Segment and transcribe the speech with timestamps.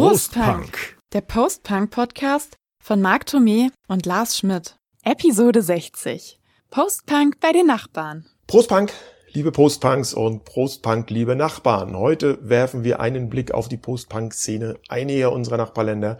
[0.00, 4.78] Prostpunk, der Postpunk-Podcast von Marc Thomé und Lars Schmidt.
[5.04, 6.40] Episode 60.
[6.70, 8.24] Postpunk bei den Nachbarn.
[8.46, 8.94] Prostpunk,
[9.32, 11.98] liebe Postpunks und Prostpunk, liebe Nachbarn.
[11.98, 16.16] Heute werfen wir einen Blick auf die Postpunk-Szene einiger unserer Nachbarländer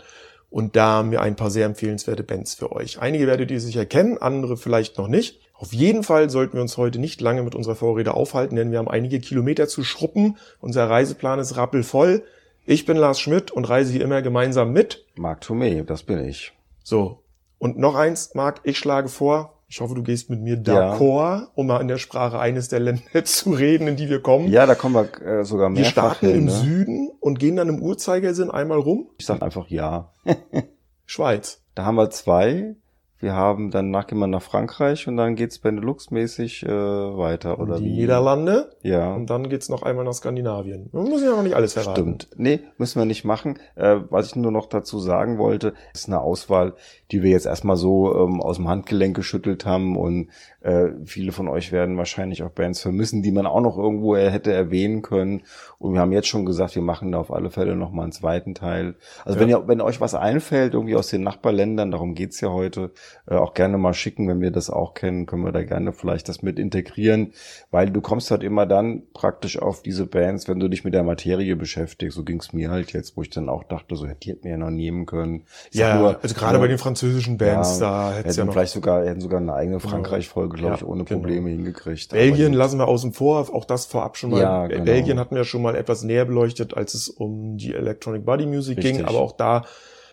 [0.50, 3.00] und da haben wir ein paar sehr empfehlenswerte Bands für euch.
[3.00, 5.40] Einige werdet ihr sicher kennen, andere vielleicht noch nicht.
[5.54, 8.78] Auf jeden Fall sollten wir uns heute nicht lange mit unserer Vorrede aufhalten, denn wir
[8.78, 10.36] haben einige Kilometer zu schruppen.
[10.60, 12.24] Unser Reiseplan ist rappelvoll.
[12.66, 16.52] Ich bin Lars Schmidt und reise hier immer gemeinsam mit Marc Thomé, das bin ich.
[16.82, 17.22] So.
[17.58, 21.68] Und noch eins, Marc, ich schlage vor, ich hoffe, du gehst mit mir d'accord, um
[21.68, 24.48] mal in der Sprache eines der Länder zu reden, in die wir kommen.
[24.48, 25.84] Ja, da kommen wir äh, sogar mehr.
[25.84, 26.50] Wir starten hin, im ne?
[26.50, 29.10] Süden und gehen dann im Uhrzeigersinn einmal rum.
[29.18, 30.12] Ich sag einfach ja.
[31.06, 31.62] Schweiz.
[31.74, 32.74] Da haben wir zwei.
[33.20, 37.84] Wir haben dann nachgehen wir nach Frankreich und dann geht's Benelux-mäßig äh, weiter oder die
[37.84, 37.96] wie?
[38.00, 38.70] Niederlande.
[38.82, 39.14] Ja.
[39.14, 40.88] Und dann geht's noch einmal nach Skandinavien.
[40.92, 41.92] Man muss ja noch nicht alles verraten.
[42.00, 42.28] Stimmt.
[42.36, 43.58] Nee, müssen wir nicht machen.
[43.76, 46.74] Äh, was ich nur noch dazu sagen wollte, ist eine Auswahl,
[47.10, 50.28] die wir jetzt erstmal so ähm, aus dem Handgelenk geschüttelt haben und
[50.62, 54.52] äh, viele von euch werden wahrscheinlich auch Bands vermissen, die man auch noch irgendwo hätte
[54.52, 55.42] erwähnen können.
[55.78, 58.12] Und wir haben jetzt schon gesagt, wir machen da auf alle Fälle noch mal einen
[58.12, 58.94] zweiten Teil.
[59.24, 59.42] Also Ja.
[59.42, 62.92] wenn ihr, wenn euch was einfällt, irgendwie aus den Nachbarländern, darum geht's ja heute,
[63.28, 66.28] äh, auch gerne mal schicken, wenn wir das auch kennen, können wir da gerne vielleicht
[66.28, 67.32] das mit integrieren,
[67.70, 71.02] weil du kommst halt immer dann praktisch auf diese Bands, wenn du dich mit der
[71.02, 72.16] Materie beschäftigst.
[72.16, 74.56] So ging's mir halt jetzt, wo ich dann auch dachte, so die hätten wir ja
[74.56, 75.44] noch nehmen können.
[75.70, 78.44] Ich Ja, nur, also gerade nur- bei den französischen Bands, da hätte hätten es ja
[78.44, 78.52] noch.
[78.52, 81.20] vielleicht sogar, hätten sogar eine eigene Frankreich-Folge, glaube ich, Ja, ohne genau.
[81.20, 82.10] Probleme hingekriegt.
[82.10, 84.40] Belgien lassen wir außen vor, auch das vorab schon mal.
[84.40, 84.84] Ja, genau.
[84.84, 88.78] Belgien hatten wir schon mal etwas näher beleuchtet, als es um die Electronic Body Music
[88.80, 89.08] ging, Richtig.
[89.08, 89.64] aber auch da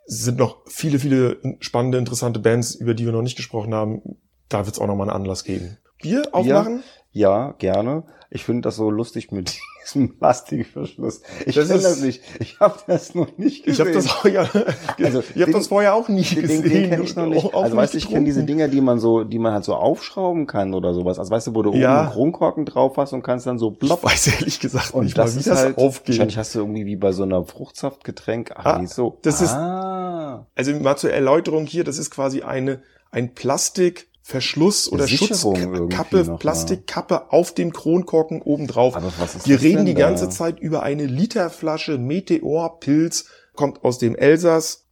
[0.08, 4.02] sind noch viele, viele spannende, interessante Bands, über die wir noch nicht gesprochen haben.
[4.50, 5.78] Da wird es auch noch mal einen Anlass geben.
[6.02, 6.84] Bier aufmachen?
[7.12, 8.04] Ja, gerne.
[8.30, 9.60] Ich finde das so lustig mit
[9.94, 11.22] diesem Plastikverschluss.
[11.46, 12.22] Ich Das kenn ist- das nicht.
[12.40, 13.86] Ich habe das noch nicht Ich gesehen.
[13.88, 14.42] habe das auch ja,
[15.04, 16.62] Also, ich habe den- das vorher auch nie gesehen.
[16.64, 17.54] den, den kenne ich noch nicht.
[17.54, 18.44] Also weißt du, ich kenne diese.
[18.44, 21.20] Dinger, die man so, die man halt so aufschrauben kann oder sowas.
[21.20, 21.92] Also weißt du, wo du Ja.
[21.92, 24.04] oben einen Kronkorken drauf hast und kannst dann so Ich plopp.
[24.04, 26.08] weiß ehrlich gesagt Und nicht das mal, wie ist das halt, aufgeht.
[26.10, 28.52] wahrscheinlich hast du irgendwie wie bei so einer Fruchtsaftgetränk.
[28.56, 29.18] Ach, Ah, nee, so.
[29.22, 30.48] das ist- ah.
[30.56, 33.34] Also mal zur Erläuterung hier, das ist quasi eine ein
[34.28, 38.96] Plastikverschluss oder Schutzkappe, Plastikkappe auf dem Kronkorken obendrauf.
[38.96, 39.12] Aber
[39.46, 40.02] Wir reden die da?
[40.02, 44.86] ganze Zeit über eine Literflasche Meteor Pilz, kommt aus dem Elsass.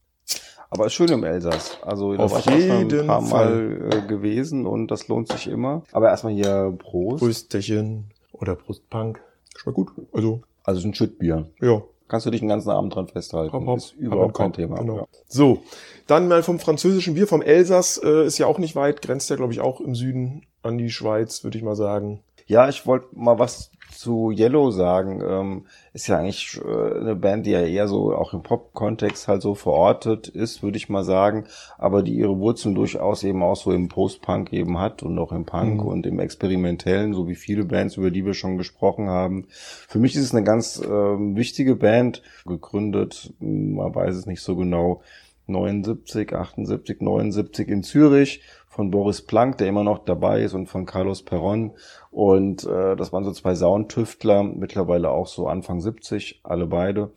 [0.70, 1.78] Aber ist schön im Elsass.
[1.84, 3.22] Also da Auf jeden Fall.
[3.22, 5.84] Mal äh, gewesen und das lohnt sich immer.
[5.92, 7.20] Aber erstmal hier Prost.
[7.20, 9.22] Brüsterchen oder Brustpunk.
[9.56, 9.92] Schmeckt gut.
[10.12, 11.50] Also, Also es ist ein Schüttbier.
[11.62, 11.82] ja.
[12.08, 13.52] Kannst du dich den ganzen Abend dran festhalten.
[13.54, 14.78] Hopp, hopp, ist überhaupt Hopp, kein Thema.
[14.78, 14.98] Genau.
[14.98, 15.08] Ja.
[15.28, 15.64] So,
[16.08, 19.36] dann mal vom französischen Bier, vom Elsass, äh, ist ja auch nicht weit, grenzt ja,
[19.36, 22.22] glaube ich, auch im Süden an die Schweiz, würde ich mal sagen.
[22.48, 25.22] Ja, ich wollte mal was zu Yellow sagen.
[25.28, 29.42] Ähm, ist ja eigentlich äh, eine Band, die ja eher so auch im Pop-Kontext halt
[29.42, 31.46] so verortet ist, würde ich mal sagen.
[31.78, 35.46] Aber die ihre Wurzeln durchaus eben auch so im Post-Punk eben hat und auch im
[35.46, 35.88] Punk Mhm.
[35.88, 39.46] und im Experimentellen, so wie viele Bands, über die wir schon gesprochen haben.
[39.50, 44.56] Für mich ist es eine ganz ähm, wichtige Band, gegründet, man weiß es nicht so
[44.56, 45.02] genau,
[45.48, 48.42] 79, 78, 79 in Zürich
[48.76, 51.72] von Boris Planck, der immer noch dabei ist, und von Carlos Perron.
[52.12, 57.12] Und äh, das waren so zwei Soundtüftler, mittlerweile auch so Anfang 70, alle beide,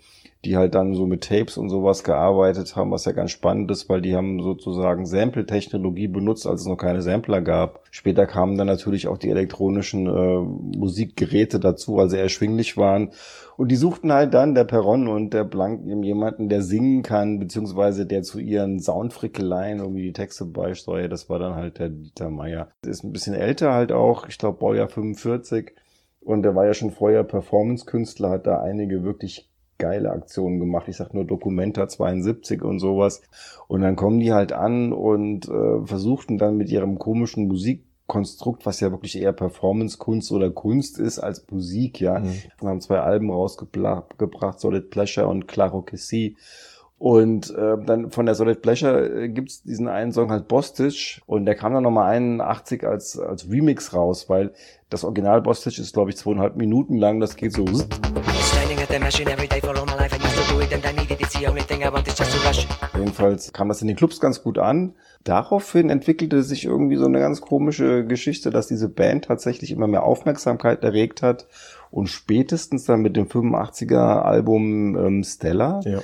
[0.45, 3.89] die halt dann so mit Tapes und sowas gearbeitet haben, was ja ganz spannend ist,
[3.89, 7.81] weil die haben sozusagen Sample-Technologie benutzt, als es noch keine Sampler gab.
[7.91, 13.11] Später kamen dann natürlich auch die elektronischen äh, Musikgeräte dazu, weil sie erschwinglich waren.
[13.57, 18.07] Und die suchten halt dann, der Perron und der Blank, jemanden, der singen kann, beziehungsweise
[18.07, 21.11] der zu ihren Soundfrickeleien irgendwie die Texte beisteuert.
[21.11, 22.69] Das war dann halt der Dieter Meier.
[22.87, 25.73] Ist ein bisschen älter halt auch, ich glaube Baujahr 45.
[26.21, 29.48] Und der war ja schon vorher Performance-Künstler, hat da einige wirklich
[29.79, 30.89] geile Aktionen gemacht.
[30.89, 33.23] Ich sag nur Documenta 72 und sowas.
[33.69, 38.81] Und dann kommen die halt an und äh, versuchten dann mit ihrem komischen Musikkonstrukt, was
[38.81, 42.19] ja wirklich eher Performance-Kunst oder Kunst ist als Musik, ja.
[42.19, 42.35] Mhm.
[42.61, 46.37] Wir haben zwei Alben rausgebracht, Solid Pleasure und Claro Que Si.
[46.99, 51.47] Und äh, dann von der Solid Pleasure äh, gibt's diesen einen Song halt Bostitch und
[51.47, 54.53] der kam dann nochmal 81 als, als Remix raus, weil
[54.91, 57.65] das Original Bostitch ist, glaube ich, zweieinhalb Minuten lang, das geht so.
[57.67, 60.13] Standing the machine every day for all my life.
[60.13, 61.31] I used to do it and I needed it.
[61.31, 62.67] The only thing I want is just to rush.
[62.95, 64.95] Jedenfalls kam das in den Clubs ganz gut an.
[65.25, 70.05] Daraufhin entwickelte sich irgendwie so eine ganz komische Geschichte, dass diese Band tatsächlich immer mehr
[70.05, 71.47] Aufmerksamkeit erregt hat
[71.91, 76.01] und spätestens dann mit dem 85er Album ähm, Stella Ja.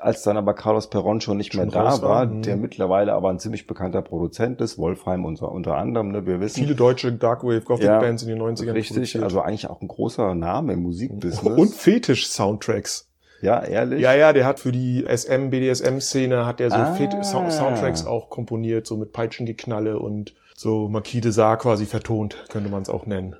[0.00, 2.42] Als dann aber Carlos Perron schon nicht Schon mehr da war, mhm.
[2.42, 6.60] der mittlerweile aber ein ziemlich bekannter Produzent ist, Wolfheim unter, unter anderem, ne, wir wissen.
[6.62, 9.24] Viele deutsche Darkwave Gothic Ja, Bands in den 90ern Richtig, produziert.
[9.24, 11.58] also eigentlich auch ein großer Name im Musikbusiness.
[11.58, 13.08] und Fetisch-Soundtracks.
[13.40, 14.00] Ja, ehrlich?
[14.00, 17.22] Ja, ja, der hat für die SM, BDSM-Szene hat er so Ah.
[17.22, 22.70] Sound Soundtracks auch komponiert, so mit Peitschengeknalle und so Marquis de Sade quasi vertont, könnte
[22.70, 23.36] man es auch nennen.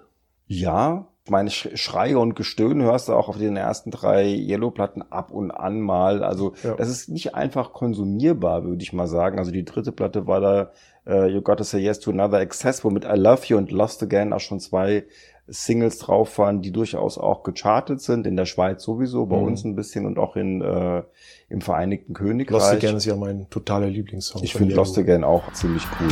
[0.46, 5.30] Ja, meine Sch- Schreie und Gestöhne hörst du auch auf den ersten drei Yellow-Platten ab
[5.30, 6.22] und an mal.
[6.22, 6.74] Also Ja.
[6.74, 9.38] das ist nicht einfach konsumierbar, würde ich mal sagen.
[9.38, 10.70] Also die dritte Platte war da
[11.06, 14.32] äh, You Gotta Say Yes to Another Excess, womit I Love You und Lost Again
[14.34, 15.04] auch schon zwei
[15.46, 18.26] Singles drauf waren, die durchaus auch gechartet sind.
[18.26, 19.44] In der Schweiz sowieso, bei Mhm.
[19.44, 21.02] uns ein bisschen und auch in, äh,
[21.48, 22.52] im Vereinigten Königreich.
[22.52, 24.42] Lost Again ist ja mein totaler Lieblingssong.
[24.42, 24.74] Ich finde.
[24.74, 26.08] Lost Again auch ziemlich cool.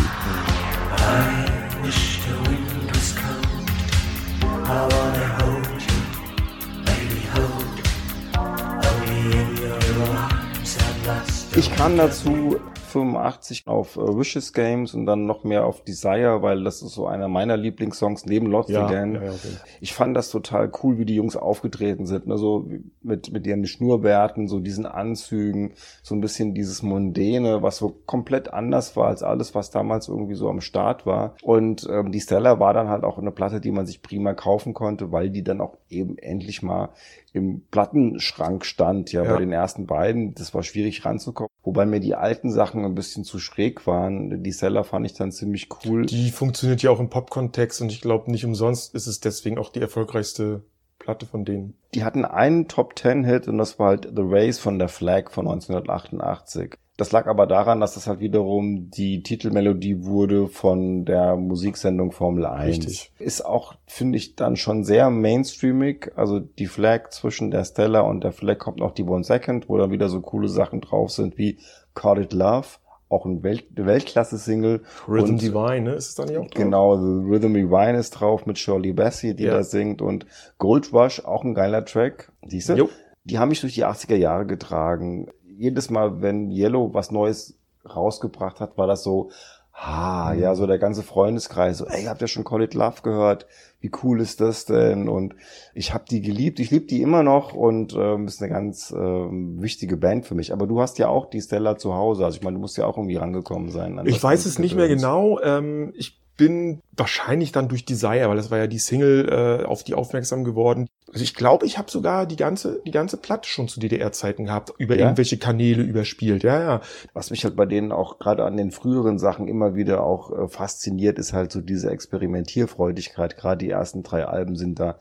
[11.62, 12.56] Ich kam dazu
[12.88, 17.06] 85 auf äh, Wishes Games und dann noch mehr auf Desire, weil das ist so
[17.06, 19.14] einer meiner Lieblingssongs neben Lost Ja, Again.
[19.14, 19.56] ja, ja, okay.
[19.80, 22.36] Ich fand das total cool, wie die Jungs aufgetreten sind, ne?
[22.36, 22.66] so
[23.00, 25.72] mit, mit ihren Schnurrbärten, so diesen Anzügen,
[26.02, 30.34] so ein bisschen dieses Mondäne, was so komplett anders war als alles, was damals irgendwie
[30.34, 31.36] so am Start war.
[31.42, 34.74] Und ähm, die Stella war dann halt auch eine Platte, die man sich prima kaufen
[34.74, 36.88] konnte, weil die dann auch eben endlich mal
[37.32, 39.32] im Plattenschrank stand, ja, Ja.
[39.34, 40.34] bei den ersten beiden.
[40.34, 41.48] Das war schwierig ranzukommen.
[41.62, 44.42] Wobei mir die alten Sachen ein bisschen zu schräg waren.
[44.42, 46.04] Die Seller fand ich dann ziemlich cool.
[46.06, 49.70] Die funktioniert ja auch im Pop-Kontext und ich glaube nicht umsonst ist es deswegen auch
[49.70, 50.62] die erfolgreichste
[50.98, 51.74] Platte von denen.
[51.94, 55.30] Die hatten einen Top Ten Hit und das war halt The Race von der Flag
[55.30, 56.74] von 1988.
[57.02, 62.46] Das lag aber daran, dass das halt wiederum die Titelmelodie wurde von der Musiksendung Formel
[62.46, 62.68] 1.
[62.76, 63.12] Richtig.
[63.18, 66.12] Ist auch, finde ich, dann schon sehr mainstreamig.
[66.14, 69.78] Also die Flag zwischen der Stella und der Flag kommt noch die One Second, wo
[69.78, 71.58] dann wieder so coole Sachen drauf sind wie
[71.96, 72.68] Call It Love,
[73.08, 74.82] auch ein Welt Weltklasse-Single.
[75.08, 75.94] Rhythm Und- Divine, ne?
[75.94, 76.54] Ist es da nicht auch drauf?
[76.54, 79.54] Genau, The Rhythm Rewind ist drauf mit Shirley Bassey, die Ja.
[79.54, 80.24] da singt und
[80.58, 82.30] Gold Rush, auch ein geiler Track.
[82.46, 82.74] Siehst du?
[82.74, 82.88] Jo.
[83.24, 85.28] Die haben mich durch die 80er Jahre getragen.
[85.62, 87.56] Jedes Mal, wenn Yellow was Neues
[87.88, 89.30] rausgebracht hat, war das so,
[89.72, 90.40] ha, Mhm.
[90.40, 93.46] ja, so der ganze Freundeskreis, so, ey, habt ihr schon Call It Love gehört?
[93.80, 95.08] Wie cool ist das denn?
[95.08, 95.34] Und
[95.74, 99.60] ich habe die geliebt, ich liebe die immer noch und ähm, ist eine ganz ähm,
[99.62, 100.52] wichtige Band für mich.
[100.52, 102.86] Aber du hast ja auch die Stella zu Hause, also ich meine, du musst ja
[102.86, 104.00] auch irgendwie rangekommen sein.
[104.04, 105.40] Ich weiß es nicht mehr genau.
[105.40, 109.84] Ähm, ich bin wahrscheinlich dann durch Desire, weil das war ja die Single, äh, auf
[109.84, 110.88] die aufmerksam geworden.
[111.12, 114.72] Also ich glaube, ich habe sogar die ganze, die ganze Platte schon zu DDR-Zeiten gehabt,
[114.78, 115.04] über Ja?
[115.04, 116.42] irgendwelche Kanäle überspielt.
[116.42, 116.80] Ja, ja.
[117.12, 120.48] Was mich halt bei denen auch gerade an den früheren Sachen immer wieder auch äh,
[120.48, 123.36] fasziniert, ist halt so diese Experimentierfreudigkeit.
[123.36, 124.98] Gerade die ersten drei Alben sind da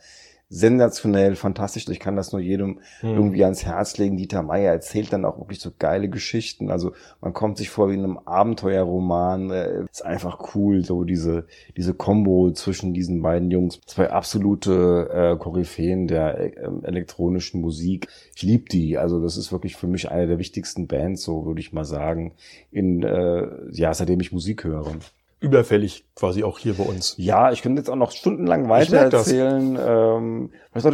[0.51, 1.87] sensationell, fantastisch.
[1.87, 3.15] Ich kann das nur jedem Hm.
[3.15, 4.17] irgendwie ans Herz legen.
[4.17, 6.69] Dieter Meier erzählt dann auch wirklich so geile Geschichten.
[6.69, 9.49] Also man kommt sich vor wie in einem Abenteuerroman.
[9.49, 11.45] Äh, Ist einfach cool, so diese,
[11.77, 13.79] diese Kombo zwischen diesen beiden Jungs.
[13.85, 16.53] Zwei absolute äh, Koryphäen der äh,
[16.83, 18.07] elektronischen Musik.
[18.35, 18.97] Ich liebe die.
[18.97, 22.33] Also das ist wirklich für mich eine der wichtigsten Bands, so würde ich mal sagen,
[22.71, 24.95] in äh, ja, seitdem ich Musik höre.
[25.41, 27.15] Überfällig quasi auch hier bei uns.
[27.17, 29.75] Ja, ich könnte jetzt auch noch stundenlang weiter erzählen.
[29.81, 30.51] Ähm,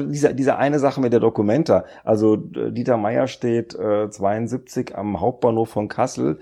[0.09, 1.83] diese, diese eine Sache mit der Documenta.
[2.05, 6.39] Also äh, Dieter Meier steht äh, 72 am Hauptbahnhof von Kassel,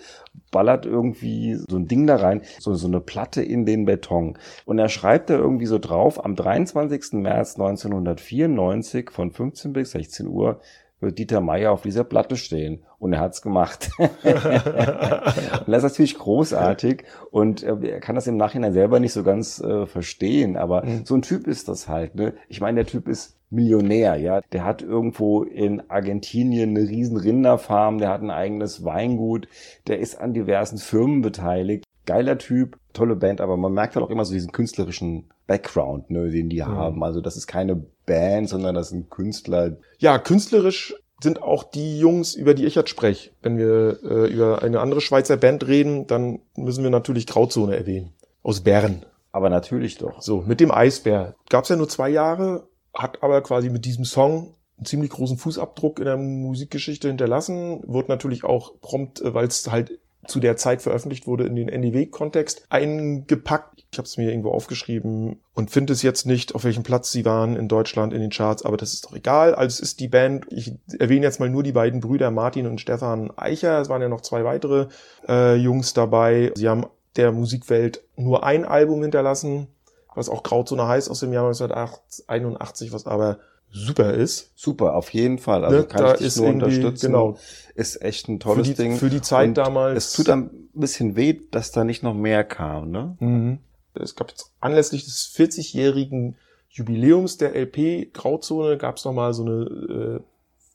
[0.52, 4.38] ballert irgendwie so ein Ding da rein, so, so eine Platte in den Beton.
[4.66, 7.14] Und er schreibt da irgendwie so drauf, am 23.
[7.14, 10.60] März 1994 von 15 bis 16 Uhr
[11.00, 12.84] wird Dieter Meier auf dieser Platte stehen.
[13.00, 13.92] Und er hat's gemacht.
[14.00, 17.04] und das ist natürlich großartig.
[17.32, 20.58] Und äh, er kann das im Nachhinein selber nicht so ganz äh, verstehen.
[20.58, 21.06] Aber Mhm.
[21.06, 22.16] so ein Typ ist das halt.
[22.16, 22.34] Ne?
[22.48, 24.42] Ich meine, der Typ ist Millionär, ja.
[24.52, 29.48] Der hat irgendwo in Argentinien eine riesen Rinderfarm, der hat ein eigenes Weingut,
[29.88, 31.86] der ist an diversen Firmen beteiligt.
[32.06, 36.30] Geiler Typ, tolle Band, aber man merkt halt auch immer so diesen künstlerischen Background, ne,
[36.30, 37.04] den die haben.
[37.04, 39.78] Also das ist keine Band, sondern das sind Künstler.
[40.00, 43.32] Ja, künstlerisch sind auch die Jungs, über die ich jetzt spreche.
[43.42, 48.14] Wenn wir äh, über eine andere Schweizer Band reden, dann müssen wir natürlich Grauzone erwähnen.
[48.44, 49.06] Aus Bern.
[49.32, 50.22] Aber natürlich doch.
[50.22, 51.36] So, mit dem Eisbär.
[51.50, 56.00] Gab's ja nur zwei Jahre, hat aber quasi mit diesem Song einen ziemlich großen Fußabdruck
[56.00, 57.82] in der Musikgeschichte hinterlassen.
[57.86, 61.70] Wird natürlich auch prompt, äh, weil es halt zu der Zeit veröffentlicht wurde, in den
[61.70, 63.86] NDW-Kontext eingepackt.
[63.92, 67.26] Ich habe es mir irgendwo aufgeschrieben und finde es jetzt nicht, auf welchem Platz sie
[67.26, 69.56] waren in Deutschland in den Charts, aber das ist doch egal.
[69.56, 72.82] Also es ist die Band, ich erwähne jetzt mal nur die beiden Brüder Martin und
[72.82, 73.80] Stefan Eicher.
[73.80, 74.88] Es waren ja noch zwei weitere
[75.28, 76.52] äh, Jungs dabei.
[76.56, 79.68] Sie haben der Musikwelt nur ein Album hinterlassen,
[80.14, 83.40] was auch Grauzone heißt aus dem Jahr 1981, was aber
[83.72, 84.52] super ist.
[84.56, 85.66] Super, auf jeden Fall.
[85.66, 87.08] Also Ne, kann da ich dich ist nur unterstützen.
[87.08, 87.38] genau.
[87.76, 88.98] Ist echt ein Für tolles die, Ding.
[88.98, 89.98] für die Zeit Und damals.
[89.98, 93.18] Es tut ein bisschen weh, dass da nicht noch mehr kam, ne?
[93.20, 93.60] Mhm.
[93.94, 96.36] Es gab jetzt anlässlich des 40-jährigen
[96.70, 100.20] Jubiläums der LP Grauzone gab es nochmal so eine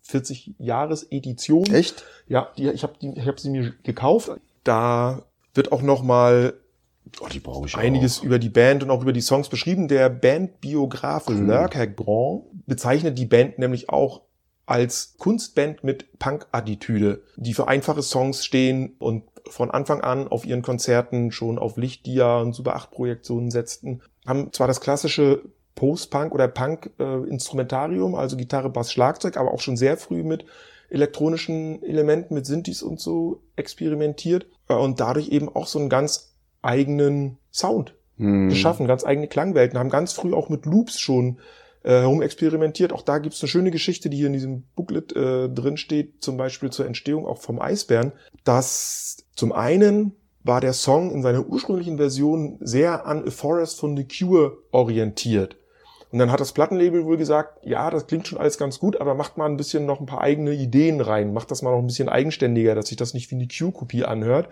[0.09, 1.67] äh, 40-Jahres-Edition.
[1.73, 2.05] Echt?
[2.27, 2.95] Ja, die, ich habe
[3.27, 4.31] hab sie mir gekauft.
[4.65, 5.23] Da
[5.55, 6.55] wird auch noch mal
[7.21, 8.25] Oh, die brauche ich einiges auch.
[8.25, 9.89] über die Band und auch über die Songs beschrieben.
[9.89, 11.37] Der Bandbiograf Cool.
[11.37, 14.23] Lurker Grand bezeichnet die Band nämlich auch
[14.67, 20.63] als Kunstband mit Punk-Attitüde, die für einfache Songs stehen und von Anfang an auf ihren
[20.63, 24.03] Konzerten schon auf Lichtdia und Super 8 Projektionen setzten.
[24.27, 25.43] Haben zwar das klassische
[25.75, 30.45] Post-Punk oder Punk-Instrumentarium, also Gitarre, Bass, Schlagzeug, aber auch schon sehr früh mit
[30.89, 36.30] elektronischen Elementen, mit Synthes und so experimentiert und dadurch eben auch so einen ganz
[36.63, 38.51] eigenen Sound Hm.
[38.51, 41.39] geschaffen, ganz eigene Klangwelten, haben ganz früh auch mit Loops schon
[41.83, 42.93] äh, herum experimentiert.
[42.93, 46.37] Auch da gibt's eine schöne Geschichte, die hier in diesem Booklet äh, drin steht, zum
[46.37, 48.13] Beispiel zur Entstehung auch vom Eisbären,
[48.45, 50.13] dass zum einen
[50.45, 55.57] war der Song in seiner ursprünglichen Version sehr an A Forest von The Cure orientiert.
[56.13, 59.15] Und dann hat das Plattenlabel wohl gesagt, ja, das klingt schon alles ganz gut, aber
[59.15, 61.87] macht mal ein bisschen noch ein paar eigene Ideen rein, macht das mal noch ein
[61.87, 64.49] bisschen eigenständiger, dass sich das nicht wie eine Cure-Kopie anhört.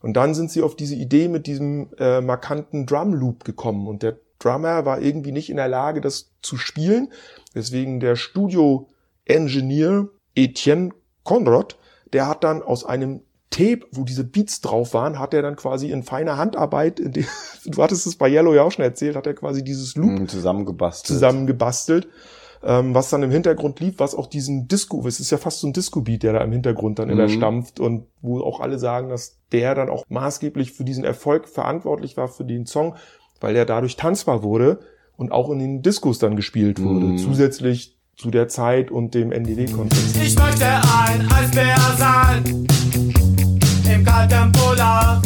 [0.00, 3.86] Und dann sind sie auf diese Idee mit diesem äh, markanten Drum Loop gekommen.
[3.88, 7.08] Und der Drummer war irgendwie nicht in der Lage, das zu spielen.
[7.54, 10.90] Deswegen der Studio-Engineer Etienne
[11.24, 11.76] Conrad,
[12.12, 15.90] der hat dann aus einem Tape, wo diese Beats drauf waren, hat er dann quasi
[15.90, 17.24] in feiner Handarbeit, in dem,
[17.64, 20.28] du hattest es bei Yellow ja auch schon erzählt, hat er quasi dieses Loop Hm,
[20.28, 21.06] zusammengebastelt.
[21.18, 22.08] zusammengebastelt,
[22.64, 25.66] ähm, was dann im Hintergrund lief, was auch diesen Disco, es ist ja fast so
[25.66, 27.28] ein Disco-Beat, der da im Hintergrund dann immer Mhm.
[27.30, 32.16] stampft und wo auch alle sagen, dass der dann auch maßgeblich für diesen Erfolg verantwortlich
[32.16, 32.94] war für den Song,
[33.40, 34.80] weil er dadurch tanzbar wurde
[35.16, 37.18] und auch in den Discos dann gespielt wurde, Mhm.
[37.18, 40.16] zusätzlich zu der Zeit und dem NDD-Kontext.
[40.16, 42.66] Ich möchte ein Eisbär sein
[43.94, 45.22] im kalten Polar.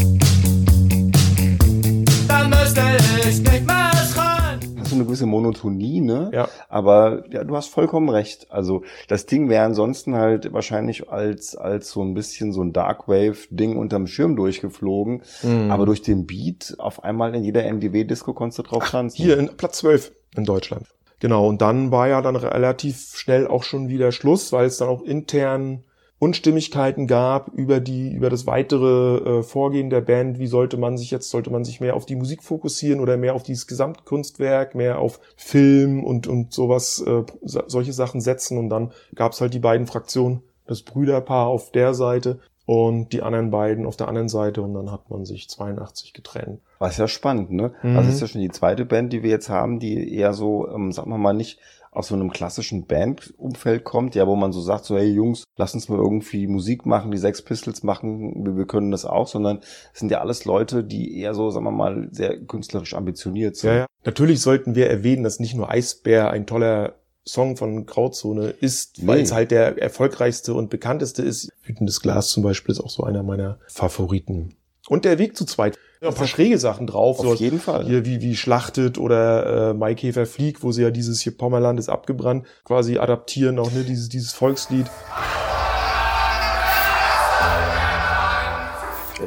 [5.03, 6.31] Eine gewisse Monotonie, ne?
[6.33, 6.49] Ja.
[6.69, 8.47] Aber ja, du hast vollkommen recht.
[8.51, 13.77] Also das Ding wäre ansonsten halt wahrscheinlich als als so ein bisschen so ein Darkwave-Ding
[13.77, 15.23] unterm Schirm durchgeflogen.
[15.43, 15.71] Mhm.
[15.71, 19.17] Aber durch den Beat auf einmal in jeder MDW-Disco konntest du drauf tanzen.
[19.17, 20.87] Hier in Platz 12 in Deutschland.
[21.21, 24.89] Genau, und dann war ja dann relativ schnell auch schon wieder Schluss, weil es dann
[24.89, 25.85] auch intern
[26.23, 30.39] Unstimmigkeiten gab über die, über das weitere äh, Vorgehen der Band.
[30.39, 33.35] Wie sollte man sich jetzt, sollte man sich mehr auf die Musik fokussieren oder mehr
[33.35, 38.57] auf dieses Gesamtkunstwerk, mehr auf Film und, und sowas, äh, so- solche Sachen setzen.
[38.57, 43.23] Und dann gab es halt die beiden Fraktionen, das Brüderpaar auf der Seite und die
[43.23, 44.63] anderen beiden auf der anderen Seite.
[44.63, 46.61] Und dann hat man sich 82 getrennt.
[46.79, 47.73] Was ja spannend, ne?
[47.83, 47.97] Mhm.
[47.97, 50.69] Also das ist ja schon die zweite Band, die wir jetzt haben, die eher so,
[50.69, 51.59] ähm, sagen wir mal, nicht
[51.93, 55.75] aus so einem klassischen Bandumfeld kommt, ja, wo man so sagt, so, hey Jungs, lass
[55.75, 59.59] uns mal irgendwie Musik machen, die Sex Pistols machen, wir, wir können das auch, sondern
[59.93, 63.71] es sind ja alles Leute, die eher so, sagen wir mal, sehr künstlerisch ambitioniert sind.
[63.71, 63.87] Ja, ja.
[64.05, 66.95] Natürlich sollten wir erwähnen, dass nicht nur Eisbär ein toller
[67.25, 69.23] Song von Grauzone ist, weil Nee.
[69.23, 71.51] es halt der erfolgreichste und bekannteste ist.
[71.63, 74.57] Wütendes Glas zum Beispiel ist auch so einer meiner Favoriten.
[74.89, 75.79] Und der Weg zu zweit.
[76.03, 77.21] Ja, ein paar schräge Sachen drauf.
[77.21, 77.85] Auf so jeden Fall.
[77.85, 81.89] Hier wie, wie Schlachtet oder äh, Maikäfer fliegt, wo sie ja dieses hier Pommerland ist
[81.89, 84.87] abgebrannt, quasi adaptieren auch, ne, dieses, dieses Volkslied.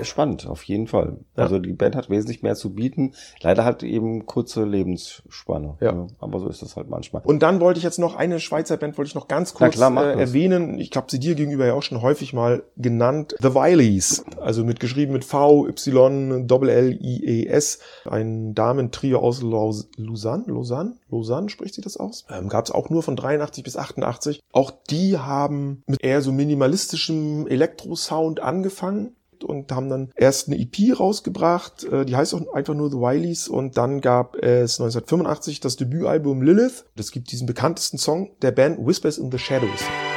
[0.04, 1.18] Spannend, auf jeden Fall.
[1.36, 1.44] Ja.
[1.44, 3.14] Also die Band hat wesentlich mehr zu bieten.
[3.42, 5.78] Leider hat eben kurze Lebensspanne.
[5.82, 5.92] Ja.
[5.92, 6.08] ne?
[6.20, 7.22] Aber so ist das halt manchmal.
[7.24, 9.96] Und dann wollte ich jetzt noch eine Schweizer Band wollte ich noch ganz kurz klar,
[9.98, 10.80] äh, erwähnen.
[10.80, 13.36] Ich habe sie dir gegenüber ja auch schon häufig mal genannt.
[13.40, 19.20] The Wileys, also mit geschrieben mit V Y Doppel L I E S, ein Damentrio
[19.20, 22.26] aus Laus Lausanne, Lausanne, Lausanne spricht sie das aus?
[22.30, 24.42] Ähm, Gab es auch nur von 83 bis 88.
[24.52, 31.00] Auch die haben mit eher so minimalistischem Elektrosound angefangen und haben dann erst eine EP
[31.00, 35.76] rausgebracht, äh, die heißt auch einfach nur The Wileys und dann gab es 1985 das
[35.76, 36.86] Debütalbum Lilith.
[36.96, 39.70] Das gibt diesen bekanntesten Song der Band Whispers in the Shadows.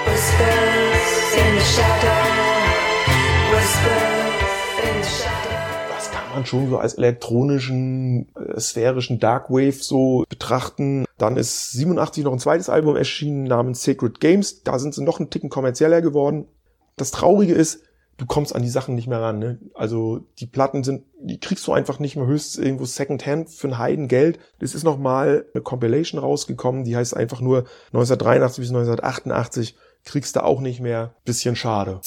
[0.07, 2.39] Whispers in the shadow.
[3.53, 4.19] Whispers
[4.83, 5.39] in the shadow.
[5.95, 11.05] Das kann man schon so als elektronischen, äh, sphärischen Darkwave so betrachten.
[11.19, 14.63] Dann ist 87 noch ein zweites Album erschienen namens Sacred Games.
[14.63, 16.47] Da sind sie noch einen Ticken kommerzieller geworden.
[16.97, 17.81] Das Traurige ist,
[18.19, 19.39] du kommst an die Sachen nicht mehr ran.
[19.39, 19.59] Ne?
[19.75, 23.79] Also die Platten sind, die kriegst du einfach nicht mehr höchstens irgendwo Secondhand für ein
[23.79, 24.39] Heidengeld.
[24.59, 27.61] Es ist noch mal eine Compilation rausgekommen, die heißt einfach nur
[27.93, 29.77] 1983 bis 1988.
[30.05, 31.15] Kriegst du auch nicht mehr.
[31.25, 32.01] Bisschen schade.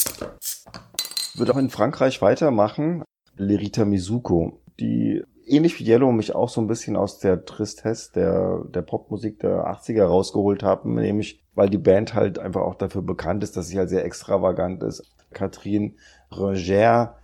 [1.35, 3.03] Wird auch in Frankreich weitermachen.
[3.37, 8.63] Lerita Mizuko, die ähnlich wie Yellow mich auch so ein bisschen aus der Tristesse der,
[8.73, 13.43] der Popmusik der 80er rausgeholt haben, nämlich weil die Band halt einfach auch dafür bekannt
[13.43, 15.03] ist, dass sie halt sehr extravagant ist.
[15.33, 15.93] Catherine
[16.35, 17.17] Roger,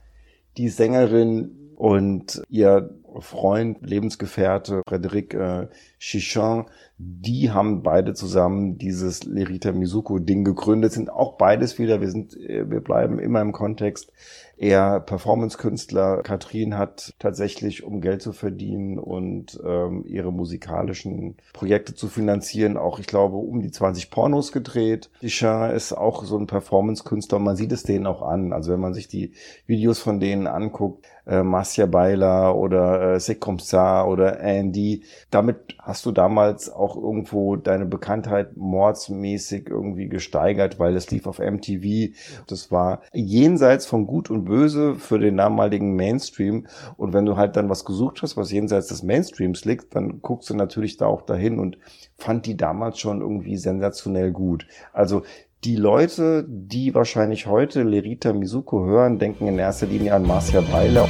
[0.58, 5.68] die Sängerin und ihr Freund, Lebensgefährte, Frédéric äh,
[6.00, 6.66] Chichon,
[6.98, 12.36] die haben beide zusammen dieses Lerita Mizuko Ding gegründet, sind auch beides wieder, wir sind,
[12.36, 14.12] äh, wir bleiben immer im Kontext
[14.58, 16.24] eher Performance-Künstler.
[16.24, 22.98] Katrin hat tatsächlich, um Geld zu verdienen und ähm, ihre musikalischen Projekte zu finanzieren, auch,
[22.98, 25.12] ich glaube, um die 20 Pornos gedreht.
[25.20, 28.52] Chichon ist auch so ein Performance-Künstler und man sieht es denen auch an.
[28.52, 29.34] Also wenn man sich die
[29.68, 36.12] Videos von denen anguckt, äh, Marcia Beiler oder äh, ça oder Andy, damit hast du
[36.12, 42.14] damals auch irgendwo deine Bekanntheit mordsmäßig irgendwie gesteigert, weil es lief auf MTV.
[42.48, 46.68] Das war jenseits von Gut und Böse für den damaligen Mainstream.
[46.96, 50.50] Und wenn du halt dann was gesucht hast, was jenseits des Mainstreams liegt, dann guckst
[50.50, 51.78] du natürlich da auch dahin und
[52.18, 54.68] fand die damals schon irgendwie sensationell gut.
[54.94, 55.24] Also
[55.64, 61.08] die Leute, die wahrscheinlich heute Lerita Mizuko hören, denken in erster Linie an Marcia Beiler.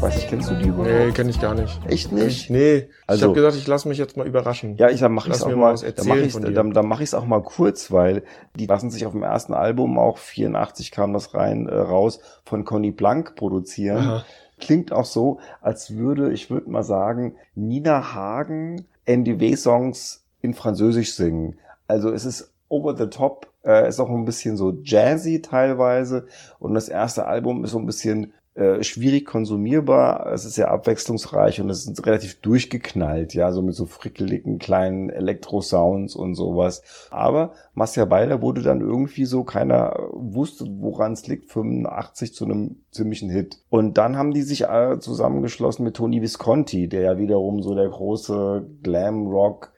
[0.00, 0.88] Weiß ich, kennst du die überhaupt?
[0.88, 1.80] Nee, kenne ich gar nicht.
[1.86, 2.44] Echt Kenn nicht?
[2.44, 4.76] Ich, nee, ich Also- habe gesagt, ich lasse mich jetzt mal überraschen.
[4.76, 6.50] Ja, ich dann mache ich Lass auch mir mal, dann mache ich von dir.
[6.52, 8.24] dann, dann mache ich auch mal kurz, weil
[8.56, 12.64] die lassen sich auf dem ersten Album auch 84 kam das rein äh, raus von
[12.64, 13.98] Conny Blank produzieren.
[13.98, 14.24] Aha.
[14.62, 21.14] Klingt auch so, als würde ich würde mal sagen Nina Hagen NDW Songs in Französisch
[21.14, 21.58] singen.
[21.88, 26.28] Also es ist over the top, äh, ist auch ein bisschen so jazzy teilweise
[26.60, 30.30] und das erste Album ist so ein bisschen äh, schwierig konsumierbar.
[30.32, 35.10] Es ist sehr abwechslungsreich und es ist relativ durchgeknallt, ja, so mit so frickeligen kleinen
[35.10, 36.82] Elektro-Sounds und sowas.
[37.10, 42.76] Aber Marcia Beiler wurde dann irgendwie so, keiner wusste, woran es liegt, 85 zu einem
[42.90, 43.58] ziemlichen Hit.
[43.70, 47.88] Und dann haben die sich äh, zusammengeschlossen mit Tony Visconti, der ja wiederum so der
[47.88, 49.72] große Glam-Rock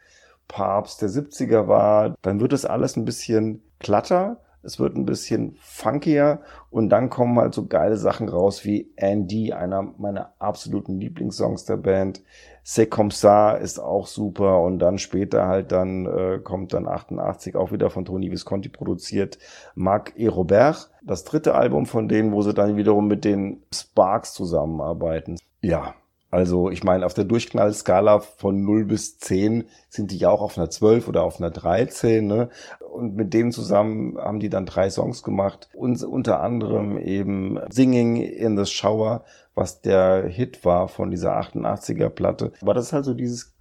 [0.49, 5.57] Papst der 70er war, dann wird das alles ein bisschen glatter, es wird ein bisschen
[5.61, 6.41] funkier
[6.71, 11.77] und dann kommen halt so geile Sachen raus wie Andy, einer meiner absoluten Lieblingssongs der
[11.77, 12.23] Band.
[12.65, 17.57] C'est comme ça ist auch super und dann später halt dann äh, kommt dann 88
[17.57, 19.39] auch wieder von Tony Visconti produziert
[19.75, 24.33] Marc et Robert, das dritte Album von denen, wo sie dann wiederum mit den Sparks
[24.33, 25.37] zusammenarbeiten.
[25.61, 25.95] Ja,
[26.35, 30.59] also ich meine, auf der Durchknallskala von 0 bis 10 sind die ja auch auf
[30.59, 32.27] einer 12 oder auf einer 13.
[32.27, 32.49] Ne?
[32.93, 35.69] Und mit dem zusammen haben die dann drei Songs gemacht.
[35.75, 39.23] Und unter anderem eben Singing in the Shower,
[39.55, 42.51] was der Hit war von dieser 88er Platte.
[42.61, 43.57] Aber das ist halt so dieses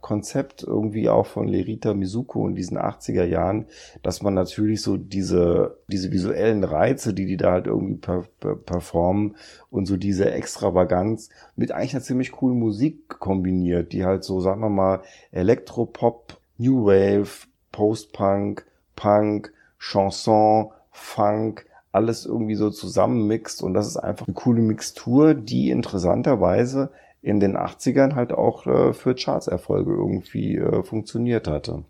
[0.00, 3.66] Gesamtkonzept irgendwie auch von Lerita Mizuko in diesen 80er Jahren,
[4.02, 8.56] dass man natürlich so diese, diese visuellen Reize, die die da halt irgendwie per, per,
[8.56, 9.36] performen
[9.70, 14.60] und so diese Extravaganz mit eigentlich einer ziemlich coolen Musik kombiniert, die halt so, sagen
[14.60, 23.86] wir mal, Elektropop, New Wave, Post-Punk, Punk, Chanson, Funk, alles irgendwie so zusammenmixt und das
[23.86, 26.90] ist einfach eine coole Mixtur, die interessanterweise
[27.22, 31.84] in den 80ern halt auch äh, für Chartserfolge irgendwie äh, funktioniert hatte.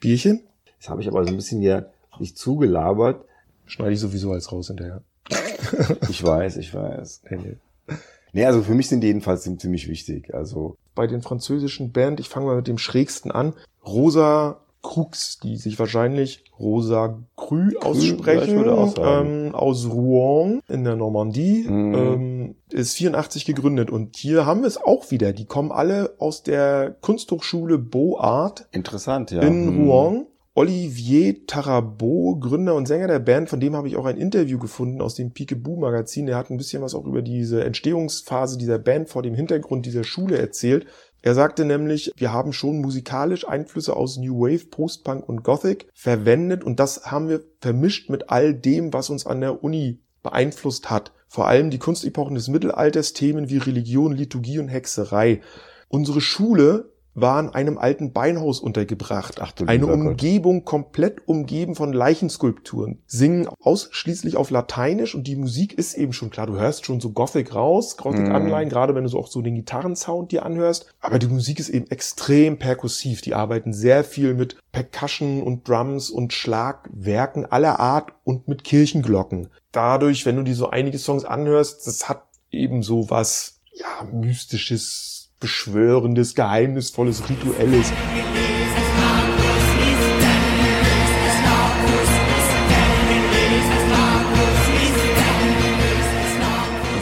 [0.00, 0.40] Bierchen?
[0.78, 3.24] Das habe ich aber so ein bisschen hier nicht zugelabert.
[3.66, 5.02] Schneide ich sowieso als raus hinterher.
[6.08, 7.22] Ich weiß, ich weiß.
[7.30, 7.96] Nee, nee.
[8.32, 10.34] Nee, also für mich sind die jedenfalls ziemlich wichtig.
[10.34, 13.54] Also Bei den französischen Band, ich fange mal mit dem schrägsten an.
[13.84, 18.64] Rosa Crux, die sich wahrscheinlich Rosa Cru aussprechen,
[19.00, 21.94] ähm, aus Rouen in der Normandie, Mhm.
[21.94, 23.90] ähm, ist 84 gegründet.
[23.90, 25.32] Und hier haben wir es auch wieder.
[25.32, 29.42] Die kommen alle aus der Kunsthochschule Beaux Art interessant, ja.
[29.42, 29.88] in Hm.
[29.88, 30.26] Rouen.
[30.54, 35.00] Olivier Tarabeau, Gründer und Sänger der Band, von dem habe ich auch ein Interview gefunden
[35.00, 36.26] aus dem Peekaboo Magazin.
[36.26, 40.02] Der hat ein bisschen was auch über diese Entstehungsphase dieser Band vor dem Hintergrund dieser
[40.02, 40.86] Schule erzählt.
[41.20, 46.62] Er sagte nämlich, wir haben schon musikalisch Einflüsse aus New Wave, Post-Punk und Gothic verwendet
[46.62, 51.12] und das haben wir vermischt mit all dem, was uns an der Uni beeinflusst hat.
[51.26, 55.42] Vor allem die Kunstepochen des Mittelalters, Themen wie Religion, Liturgie und Hexerei.
[55.88, 59.40] Unsere Schule war in einem alten Beinhaus untergebracht.
[59.40, 60.06] Ach du Eine lieber Gott.
[60.06, 63.02] Umgebung komplett umgeben von Leichenskulpturen.
[63.06, 66.46] Singen ausschließlich auf Lateinisch und die Musik ist eben schon klar.
[66.46, 68.34] Du hörst schon so Gothic raus, Gothic Mhm.
[68.34, 70.86] Anleihen, gerade wenn du so auch so den Gitarrensound dir anhörst.
[71.00, 73.20] Aber die Musik ist eben extrem perkussiv.
[73.20, 79.48] Die arbeiten sehr viel mit Percussion und Drums und Schlagwerken aller Art und mit Kirchenglocken.
[79.72, 85.17] Dadurch, wenn du dir so einige Songs anhörst, das hat eben so was, ja, mystisches,
[85.40, 87.92] beschwörendes, geheimnisvolles, rituelles.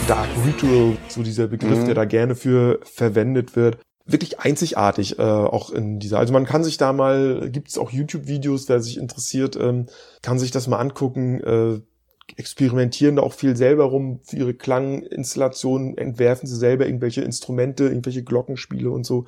[0.09, 1.87] Dark Ritual, so dieser Begriff, Mhm.
[1.87, 3.79] der da gerne für verwendet wird.
[4.09, 6.21] wirklich einzigartig, äh, auch in dieser.
[6.21, 9.87] Also man kann sich da mal, gibt es auch YouTube-Videos, wer sich interessiert, ähm,
[10.23, 11.41] kann sich das mal angucken.
[11.41, 11.81] Äh,
[12.37, 18.25] experimentieren da auch viel selber rum für ihre Klanginstallationen, entwerfen sie selber irgendwelche Instrumente, irgendwelche
[18.25, 19.27] Glockenspiele und so.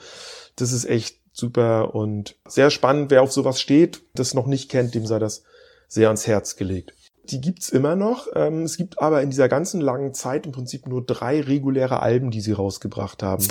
[0.56, 3.10] Das ist echt super und sehr spannend.
[3.10, 5.44] Wer auf sowas steht, das noch nicht kennt, dem sei das
[5.86, 6.94] sehr ans Herz gelegt.
[7.24, 8.26] Die gibt's immer noch.
[8.34, 12.30] Ähm, es gibt aber in dieser ganzen langen Zeit im Prinzip nur drei reguläre Alben,
[12.30, 13.46] die sie rausgebracht haben.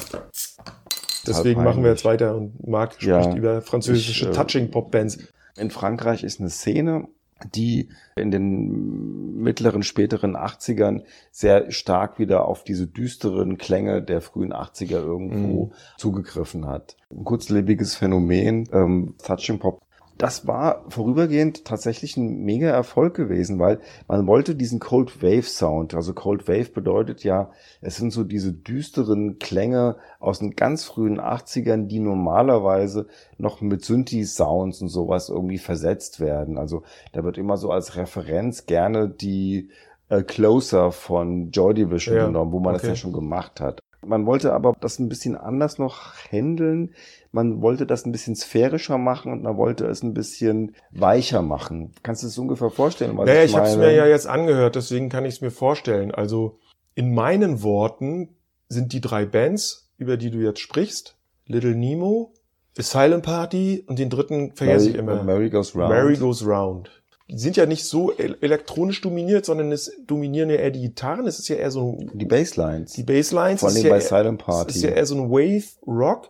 [1.25, 5.19] Deswegen machen wir jetzt weiter und Marc spricht Ja, über französische ich, äh, Touching-Pop-Bands.
[5.57, 7.07] In Frankreich ist eine Szene,
[7.53, 14.53] die in den mittleren, späteren 80ern sehr stark wieder auf diese düsteren Klänge der frühen
[14.53, 15.71] 80er irgendwo Mhm.
[15.97, 16.97] zugegriffen hat.
[17.11, 19.81] Ein kurzlebiges Phänomen, ähm, Touching Pop.
[20.17, 25.93] Das war vorübergehend tatsächlich ein mega Erfolg gewesen, weil man wollte diesen Cold Wave Sound.
[25.93, 27.51] Also Cold Wave bedeutet ja,
[27.81, 33.85] es sind so diese düsteren Klänge aus den ganz frühen 80ern, die normalerweise noch mit
[33.85, 36.57] Synthi-Sounds und sowas irgendwie versetzt werden.
[36.57, 39.69] Also da wird immer so als Referenz gerne die
[40.09, 42.91] äh, Closer von Joy Division Ja, genommen, wo man das okay.
[42.91, 43.81] ja schon gemacht hat.
[44.05, 46.93] Man wollte aber das ein bisschen anders noch handeln.
[47.31, 51.93] Man wollte das ein bisschen sphärischer machen und man wollte es ein bisschen weicher machen.
[52.03, 53.17] Kannst du es ungefähr vorstellen?
[53.17, 56.11] Was Naja, ich habe es mir ja jetzt angehört, deswegen kann ich es mir vorstellen.
[56.11, 56.59] Also
[56.95, 58.35] in meinen Worten
[58.69, 62.33] sind die drei Bands, über die du jetzt sprichst, Little Nemo,
[62.77, 65.23] Asylum Party und den dritten vergesse ich Mary, immer.
[65.23, 65.89] Mary Goes Round.
[65.89, 66.96] Mary Goes Round.
[67.29, 71.27] Die sind ja nicht so el- elektronisch dominiert, sondern es dominieren ja eher die Gitarren.
[71.27, 72.93] Es ist ja eher so die Basslines.
[72.93, 73.59] die Basslines.
[73.59, 74.75] Vor es ist allem ja bei eher- Silent Es Party.
[74.77, 76.29] ist ja eher so ein Wave Rock.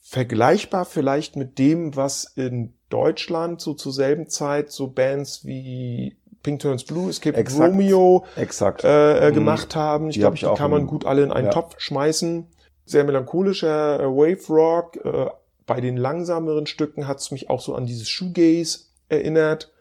[0.00, 6.60] Vergleichbar vielleicht mit dem, was in Deutschland so zur selben Zeit so Bands wie Pink
[6.60, 7.72] Turns Blue, Escape Exakt.
[7.72, 8.84] Romeo Exakt.
[8.84, 9.34] äh, äh, Mhm.
[9.34, 10.08] gemacht haben.
[10.10, 11.52] Ich Die glaube, hab ich die kann man gut alle in einen ja.
[11.52, 12.46] Topf schmeißen.
[12.84, 14.96] Sehr melancholischer äh, Wave Rock.
[15.04, 15.30] Äh,
[15.66, 19.72] bei den langsameren Stücken hat es mich auch so an dieses Shoegaze erinnert.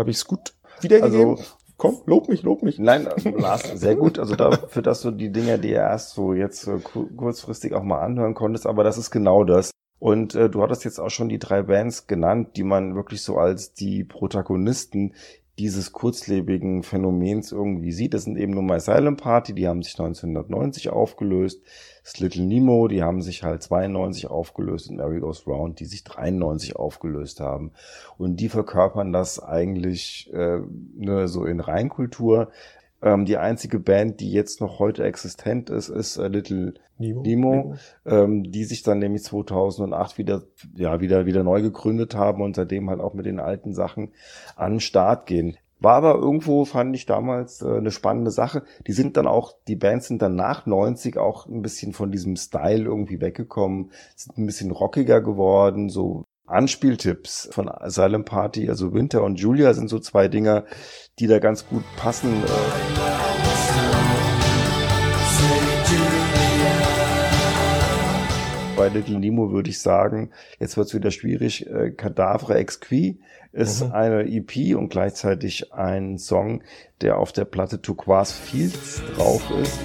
[0.00, 1.30] Habe ich es gut wiedergegeben?
[1.36, 1.44] Also-
[1.76, 2.78] Komm, lob mich, lob mich.
[2.78, 3.08] Nein,
[3.38, 4.18] Lars, sehr gut.
[4.18, 8.00] Also dafür, dass du die Dinger dir erst so jetzt äh, ku- kurzfristig auch mal
[8.00, 9.70] anhören konntest, aber das ist genau das.
[9.98, 13.38] Und äh, du hattest jetzt auch schon die drei Bands genannt, die man wirklich so
[13.38, 15.14] als die Protagonisten
[15.60, 18.14] dieses kurzlebigen Phänomens irgendwie sieht.
[18.14, 21.62] Das sind eben nur mal Silent Party, die haben sich 1990 aufgelöst.
[22.02, 26.02] Das Little Nemo, die haben sich halt 92 aufgelöst und Mary Goes Round, die sich
[26.02, 27.72] 93 aufgelöst haben.
[28.16, 30.60] Und die verkörpern das eigentlich äh,
[30.96, 32.50] nur so in Reinkultur.
[33.02, 37.22] Ähm, die einzige Band, die jetzt noch heute existent ist, ist äh, Little Nemo.
[37.22, 40.42] Nemo, ähm, die sich dann nämlich 2008 wieder,
[40.74, 44.12] ja, wieder, wieder neu gegründet haben und seitdem halt auch mit den alten Sachen
[44.56, 45.56] an den Start gehen.
[45.80, 48.64] War aber irgendwo, fand ich damals, äh, eine spannende Sache.
[48.86, 52.36] Die sind dann auch, die Bands sind dann nach 90 auch ein bisschen von diesem
[52.36, 59.22] Style irgendwie weggekommen, sind ein bisschen rockiger geworden, so Anspieltipps von Silent Party, also Winter
[59.22, 60.64] und Julia sind so zwei Dinger,
[61.18, 62.42] die da ganz gut passen.
[62.44, 63.80] Äh,
[68.76, 71.66] bei Little Nemo würde ich sagen, jetzt wird es wieder schwierig.
[71.66, 73.20] Äh, Cadavre Exqui
[73.52, 73.92] ist Mhm.
[73.92, 76.62] eine EP und gleichzeitig ein Song,
[77.02, 79.78] der auf der Platte Turquoise Fields drauf ist.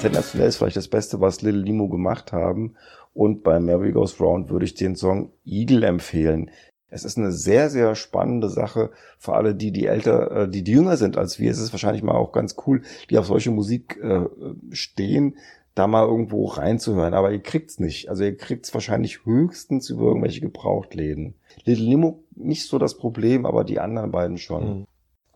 [0.00, 2.74] Sensationell ist vielleicht das Beste, was Little Nemo gemacht haben.
[3.12, 6.50] Und bei Mary Goes Round würde ich den Song Eagle empfehlen.
[6.88, 10.72] Es ist eine sehr, sehr spannende Sache für alle, die, die älter, äh, die, die
[10.72, 11.50] jünger sind als wir.
[11.50, 14.26] Es ist wahrscheinlich mal auch ganz cool, die auf solche Musik äh,
[14.72, 15.36] stehen,
[15.74, 17.14] da mal irgendwo reinzuhören.
[17.14, 18.08] Aber ihr kriegt's nicht.
[18.08, 21.34] Also ihr kriegt's wahrscheinlich höchstens über irgendwelche Gebrauchtläden.
[21.64, 24.80] Little Nemo nicht so das Problem, aber die anderen beiden schon.
[24.80, 24.86] Mhm.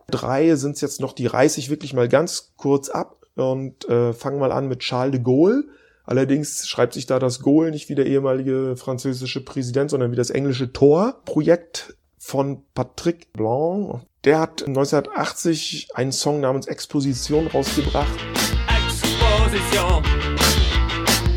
[0.07, 4.39] Drei sind jetzt noch, die reiße ich wirklich mal ganz kurz ab und äh, fangen
[4.39, 5.65] mal an mit Charles de Gaulle.
[6.05, 10.29] Allerdings schreibt sich da das Gaulle nicht wie der ehemalige französische Präsident, sondern wie das
[10.29, 11.21] englische Tor.
[11.25, 14.01] Projekt von Patrick Blanc.
[14.23, 18.07] Der hat 1980 einen Song namens Exposition rausgebracht.
[18.87, 20.03] Exposition.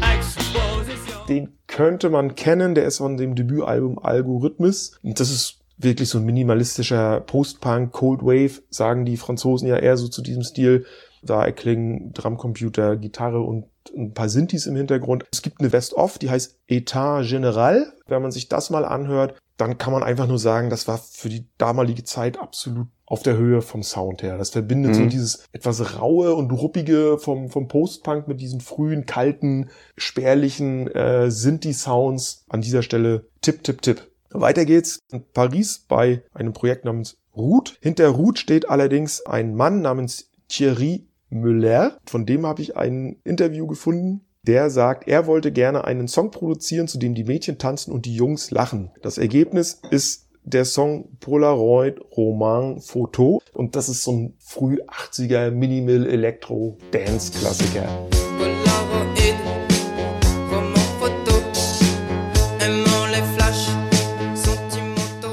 [0.00, 1.26] Exposition.
[1.28, 4.98] Den könnte man kennen, der ist von dem Debütalbum Algorithmus.
[5.02, 9.96] Und das ist wirklich so ein minimalistischer Post-Punk, Cold Wave, sagen die Franzosen ja eher
[9.96, 10.86] so zu diesem Stil.
[11.22, 15.24] Da erklingen Drumcomputer, Gitarre und ein paar Synthes im Hintergrund.
[15.32, 17.92] Es gibt eine Best-of, die heißt Etat General.
[18.06, 21.28] Wenn man sich das mal anhört, dann kann man einfach nur sagen, das war für
[21.28, 24.36] die damalige Zeit absolut auf der Höhe vom Sound her.
[24.38, 25.08] Das verbindet so Mhm.
[25.08, 32.44] dieses etwas raue und ruppige vom, vom Post-Punk mit diesen frühen, kalten, spärlichen äh, Synthi-Sounds.
[32.48, 34.06] An dieser Stelle Tipp, Tipp, Tipp.
[34.30, 37.78] Weiter geht's in Paris bei einem Projekt namens Ruth.
[37.80, 41.98] Hinter Ruth steht allerdings ein Mann namens Thierry Müller.
[42.06, 44.24] Von dem habe ich ein Interview gefunden.
[44.46, 48.14] Der sagt, er wollte gerne einen Song produzieren, zu dem die Mädchen tanzen und die
[48.14, 48.90] Jungs lachen.
[49.02, 55.50] Das Ergebnis ist der Song Polaroid Roman Photo und das ist so ein früh 80er
[55.50, 57.88] Minimal Electro Dance Klassiker.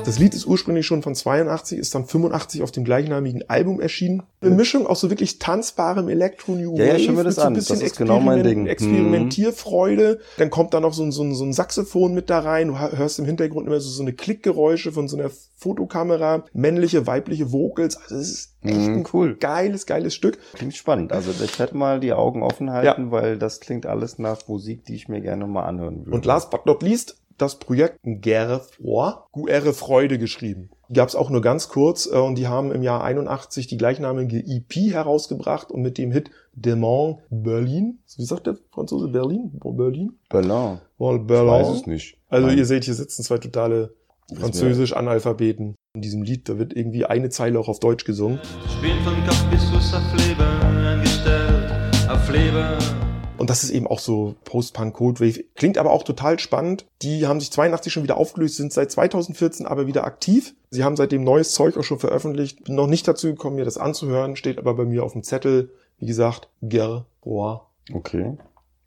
[0.05, 4.21] Das Lied ist ursprünglich schon von 82, ist dann 85 auf dem gleichnamigen Album erschienen.
[4.41, 7.47] Eine Mischung aus so wirklich tanzbarem Elektro-New Ja, ja, Wave mir das mit so ein
[7.47, 7.53] an.
[7.55, 8.67] bisschen Das ist genau mein Experiment- Ding.
[8.67, 10.19] Experimentierfreude.
[10.37, 12.67] Dann kommt da noch so ein, so, ein, so ein Saxophon mit da rein.
[12.67, 16.45] Du hörst im Hintergrund immer so, so eine Klickgeräusche von so einer Fotokamera.
[16.53, 17.97] Männliche, weibliche Vocals.
[17.97, 19.35] Also es ist echt Mhm, ein cool.
[19.39, 20.37] geiles, geiles Stück.
[20.53, 21.11] Klingt spannend.
[21.13, 24.95] Also ich werde mal die Augen offen halten, weil das klingt alles nach Musik, die
[24.95, 26.11] ich mir gerne mal anhören würde.
[26.15, 30.69] Und last but not least, das Projekt Guerre Froid, Guerre Freude geschrieben.
[30.89, 33.77] Die gab es auch nur ganz kurz äh, und die haben im Jahr 81 die
[33.77, 39.51] gleichnamige EP herausgebracht und mit dem Hit Demont Berlin, wie sagt der Franzose Berlin?
[39.61, 40.13] Berlin?
[40.29, 40.79] Berlin.
[40.97, 41.47] Well, Ich Berlin.
[41.51, 42.17] weiß es nicht.
[42.29, 42.57] Also Nein.
[42.57, 43.93] ihr seht, hier sitzen zwei totale
[44.33, 45.75] Französisch-Analphabeten.
[45.95, 48.39] In diesem Lied, da wird irgendwie eine Zeile auch auf Deutsch gesungen.
[48.67, 50.41] Ich bin von Kopf bis Fuß auf Leben
[50.85, 51.71] eingestellt,
[52.09, 53.04] auf Leben.
[53.45, 55.43] Und das ist eben auch so Post-Punk Cold Wave.
[55.53, 56.87] Klingt aber auch total spannend.
[57.03, 60.55] Die haben sich 82 schon wieder aufgelöst, sind seit 2014 aber wieder aktiv.
[60.71, 62.63] Sie haben seitdem neues Zeug auch schon veröffentlicht.
[62.63, 65.69] Bin noch nicht dazu gekommen, mir das anzuhören, steht aber bei mir auf dem Zettel.
[65.99, 67.59] Wie gesagt, Guerre Roi.
[67.93, 68.35] Okay.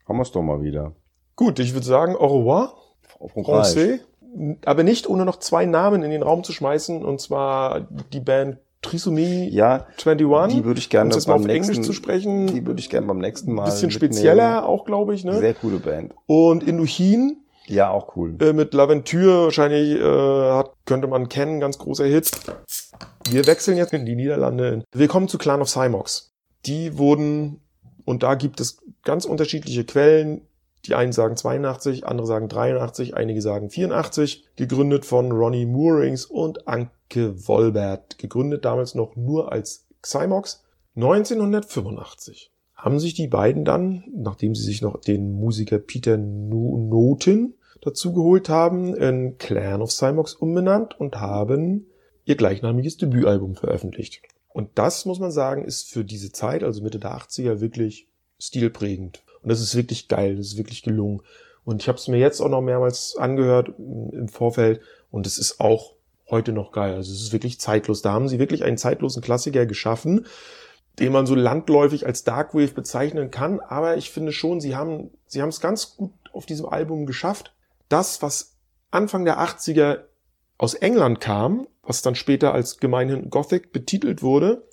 [0.05, 0.91] Haben wir es doch mal wieder.
[1.37, 2.73] Gut, ich würde sagen, au revoir.
[3.33, 4.01] Francais.
[4.65, 7.05] Aber nicht ohne noch zwei Namen in den Raum zu schmeißen.
[7.05, 10.55] Und zwar die Band Trisomie Ja, 21.
[10.57, 12.47] die würde ich gerne um das mal beim auf nächsten, Englisch zu sprechen.
[12.47, 13.65] Die würde ich gerne beim nächsten Mal.
[13.65, 14.13] bisschen mitnehmen.
[14.13, 15.23] spezieller auch, glaube ich.
[15.25, 15.37] Ne?
[15.39, 16.13] Sehr coole Band.
[16.27, 17.35] Und Indochine
[17.67, 18.35] Ja, auch cool.
[18.41, 22.31] äh, mit L'Aventure wahrscheinlich äh, hat, könnte man kennen, ganz großer Hit.
[23.29, 24.83] Wir wechseln jetzt in die Niederlande.
[24.91, 26.31] Willkommen zu Clan of Cymox.
[26.65, 27.61] Die wurden,
[28.05, 30.41] und da gibt es ganz unterschiedliche Quellen.
[30.85, 34.45] Die einen sagen 82, andere sagen 83, einige sagen 84.
[34.55, 38.17] Gegründet von Ronnie Moorings und Anke Wolbert.
[38.17, 40.63] Gegründet damals noch nur als Cymox.
[40.95, 47.55] 1985 haben sich die beiden dann, nachdem sie sich noch den Musiker Peter No- Noten
[47.81, 51.87] dazu geholt haben, in Clan of Cymox umbenannt und haben
[52.25, 54.21] ihr gleichnamiges Debütalbum veröffentlicht.
[54.49, 58.07] Und das, muss man sagen, ist für diese Zeit, also Mitte der 80er, wirklich
[58.39, 59.23] stilprägend.
[59.49, 61.23] Und das ist wirklich geil, das ist wirklich gelungen.
[61.65, 65.39] Und ich habe es mir jetzt auch noch mehrmals angehört mm, im Vorfeld und es
[65.39, 65.95] ist auch
[66.29, 66.93] heute noch geil.
[66.93, 68.03] Also es ist wirklich zeitlos.
[68.03, 70.27] Da haben sie wirklich einen zeitlosen Klassiker geschaffen,
[70.99, 73.59] den man so landläufig als Darkwave bezeichnen kann.
[73.59, 77.51] Aber ich finde schon, sie haben sie haben es ganz gut auf diesem Album geschafft.
[77.87, 78.55] Das, was
[78.91, 80.01] Anfang der 80er
[80.59, 84.67] aus England kam, was dann später als gemeinhin Gothic betitelt wurde,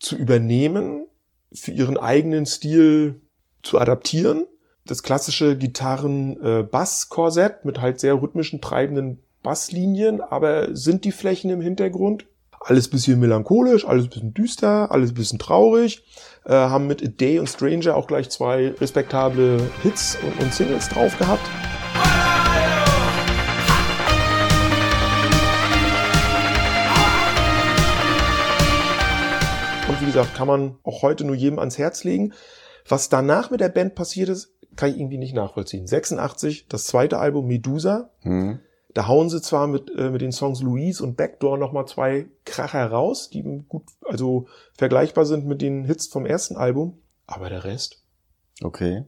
[0.00, 1.06] zu übernehmen,
[1.50, 3.22] für ihren eigenen Stil
[3.68, 4.46] zu adaptieren.
[4.86, 12.24] Das klassische Gitarren-Bass-Korsett mit halt sehr rhythmischen, treibenden Basslinien, aber sind die Flächen im Hintergrund.
[12.60, 16.02] Alles bisschen melancholisch, alles bisschen düster, alles bisschen traurig.
[16.44, 20.88] Äh, haben mit A Day und Stranger auch gleich zwei respektable Hits und, und Singles
[20.88, 21.44] drauf gehabt.
[29.88, 32.32] Und wie gesagt, kann man auch heute nur jedem ans Herz legen.
[32.88, 35.86] Was danach mit der Band passiert ist, kann ich irgendwie nicht nachvollziehen.
[35.86, 38.10] 86, das zweite Album Medusa.
[38.20, 38.60] Hm.
[38.94, 42.86] Da hauen sie zwar mit, äh, mit den Songs Louise und Backdoor nochmal zwei Kracher
[42.86, 46.98] raus, die gut, also vergleichbar sind mit den Hits vom ersten Album.
[47.26, 48.02] Aber der Rest,
[48.62, 49.04] Okay.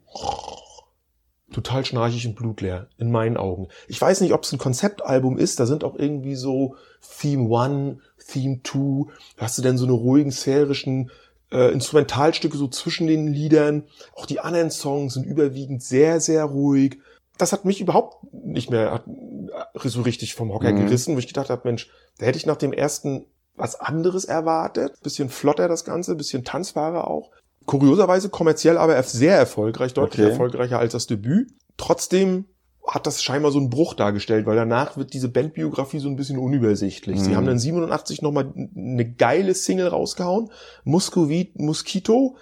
[1.53, 3.67] total schnarchig und blutleer, in meinen Augen.
[3.89, 6.77] Ich weiß nicht, ob es ein Konzeptalbum ist, da sind auch irgendwie so
[7.19, 11.11] Theme One, Theme Two, hast du denn so eine ruhigen, sphärischen
[11.53, 13.85] äh, Instrumentalstücke so zwischen den Liedern.
[14.15, 16.99] Auch die anderen Songs sind überwiegend sehr, sehr ruhig.
[17.39, 20.85] Das hat mich überhaupt nicht mehr hat, äh, so richtig vom Hocker Mhm.
[20.87, 25.01] gerissen, wo ich gedacht habe, Mensch, da hätte ich nach dem ersten was anderes erwartet.
[25.03, 27.31] Bisschen flotter das Ganze, bisschen tanzbarer auch.
[27.67, 30.31] Kurioserweise kommerziell aber sehr erfolgreich, deutlich Okay.
[30.31, 31.53] erfolgreicher als das Debüt.
[31.77, 32.47] Trotzdem
[32.87, 36.39] hat das scheinbar so einen Bruch dargestellt, weil danach wird diese Bandbiografie so ein bisschen
[36.39, 37.21] unübersichtlich.
[37.21, 37.37] Sie Mhm.
[37.37, 40.51] haben dann 87 nochmal eine geile Single rausgehauen,
[40.85, 42.37] Muscovit Mosquito.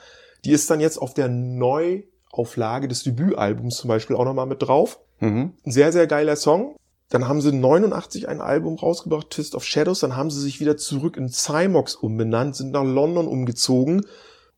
[0.44, 5.00] Die ist dann jetzt auf der Neuauflage des Debütalbums zum Beispiel auch nochmal mit drauf.
[5.20, 5.52] Mhm.
[5.66, 6.76] Ein sehr, sehr geiler Song.
[7.10, 10.00] Dann haben sie 89 ein Album rausgebracht, Twist of Shadows.
[10.00, 14.04] Dann haben sie sich wieder zurück in Cymox umbenannt, sind nach London umgezogen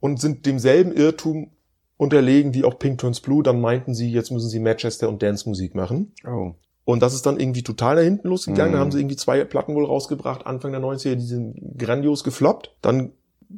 [0.00, 1.52] und sind demselben Irrtum
[2.00, 3.42] unterlegen wie auch Pink Turns Blue.
[3.42, 6.14] Dann meinten sie, jetzt müssen sie Manchester und Dance-Musik machen.
[6.26, 6.54] Oh.
[6.86, 8.70] Und das ist dann irgendwie total nach hinten losgegangen.
[8.70, 8.74] Mhm.
[8.74, 12.74] Da haben sie irgendwie zwei Platten wohl rausgebracht, Anfang der 90er, die sind grandios gefloppt.
[12.80, 13.12] Dann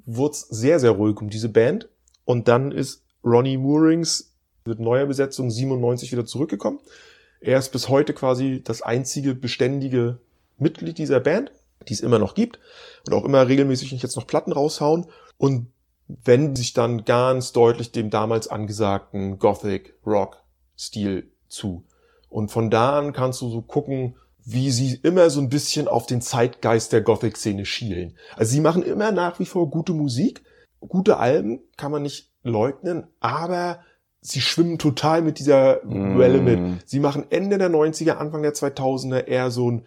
[0.07, 1.89] wurde es sehr, sehr ruhig um diese Band.
[2.25, 4.33] Und dann ist Ronnie Moorings
[4.65, 6.81] mit neuer Besetzung 97 wieder zurückgekommen.
[7.41, 10.19] Er ist bis heute quasi das einzige beständige
[10.59, 11.53] Mitglied dieser Band,
[11.87, 12.59] die es immer noch gibt
[13.07, 15.07] und auch immer regelmäßig jetzt noch Platten raushauen
[15.39, 15.69] und
[16.25, 20.43] wenden sich dann ganz deutlich dem damals angesagten Gothic Rock
[20.77, 21.85] Stil zu.
[22.29, 26.07] Und von da an kannst du so gucken, wie sie immer so ein bisschen auf
[26.07, 28.17] den Zeitgeist der Gothic-Szene schielen.
[28.37, 30.43] Also sie machen immer nach wie vor gute Musik,
[30.81, 33.81] gute Alben, kann man nicht leugnen, aber
[34.21, 36.19] sie schwimmen total mit dieser Mm.
[36.19, 36.89] Welle mit.
[36.89, 39.85] Sie machen Ende der 90er, Anfang der 2000er eher so ein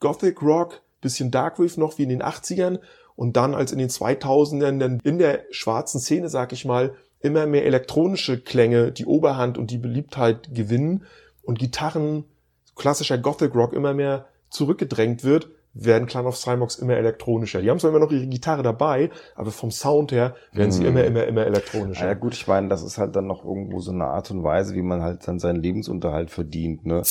[0.00, 2.78] Gothic Rock, bisschen Darkwave noch wie in den 80ern
[3.20, 7.44] und dann als in den 2000ern dann in der schwarzen Szene, sag ich mal, immer
[7.46, 11.04] mehr elektronische Klänge die Oberhand und die Beliebtheit gewinnen
[11.42, 12.24] und Gitarren,
[12.76, 17.60] klassischer Gothic Rock immer mehr zurückgedrängt wird, werden Clan of Cymox immer elektronischer.
[17.60, 20.88] Die haben zwar immer noch ihre Gitarre dabei, aber vom Sound her werden sie Mhm.
[20.88, 22.06] immer, immer, immer elektronischer.
[22.06, 24.74] Ja gut, ich meine, das ist halt dann noch irgendwo so eine Art und Weise,
[24.74, 26.86] wie man halt dann seinen Lebensunterhalt verdient.
[26.86, 27.02] Ne?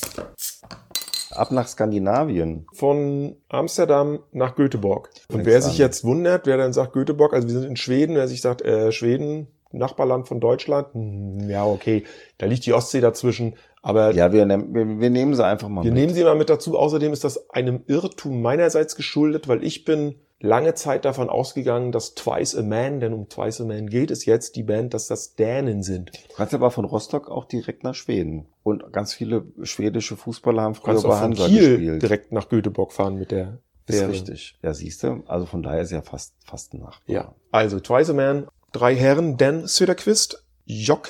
[1.39, 2.65] Ab nach Skandinavien.
[2.73, 5.10] von Amsterdam nach Göteborg.
[5.32, 8.28] Und wer sich jetzt wundert, wer dann sagt Göteborg, also wir sind in Schweden, wer
[8.28, 12.04] sich sagt, äh, Schweden, Nachbarland von Deutschland, hm, ja, okay,
[12.39, 15.84] da liegt die Ostsee dazwischen, aber Ja, wir, nehm, wir, wir nehmen sie einfach mal
[15.84, 15.99] wir mit.
[15.99, 16.78] nehmen sie mal mit dazu.
[16.78, 22.15] Außerdem ist das einem Irrtum meinerseits geschuldet, weil ich bin lange Zeit davon ausgegangen, dass
[22.15, 25.36] Twice a Man, denn um Twice a Man geht es jetzt, die Band, dass das
[25.36, 26.12] Dänen sind.
[26.30, 28.47] Du kannst aber von Rostock auch direkt nach Schweden.
[28.63, 32.02] Und ganz viele schwedische Fußballer haben früher bei Hansa Kiel gespielt.
[32.02, 34.12] direkt nach Göteborg fahren mit der ist Fähre.
[34.12, 34.58] richtig.
[34.62, 35.23] Ja, siehst du.
[35.25, 37.02] Also von daher ist ja fast, fast ein Nachbar.
[37.08, 41.10] Ja, also Twice a Man, drei Herren, Dan Söderqvist, Jock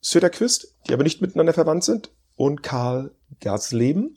[0.00, 4.16] Söderqvist, die aber nicht miteinander verwandt sind, und Karl Gersleben.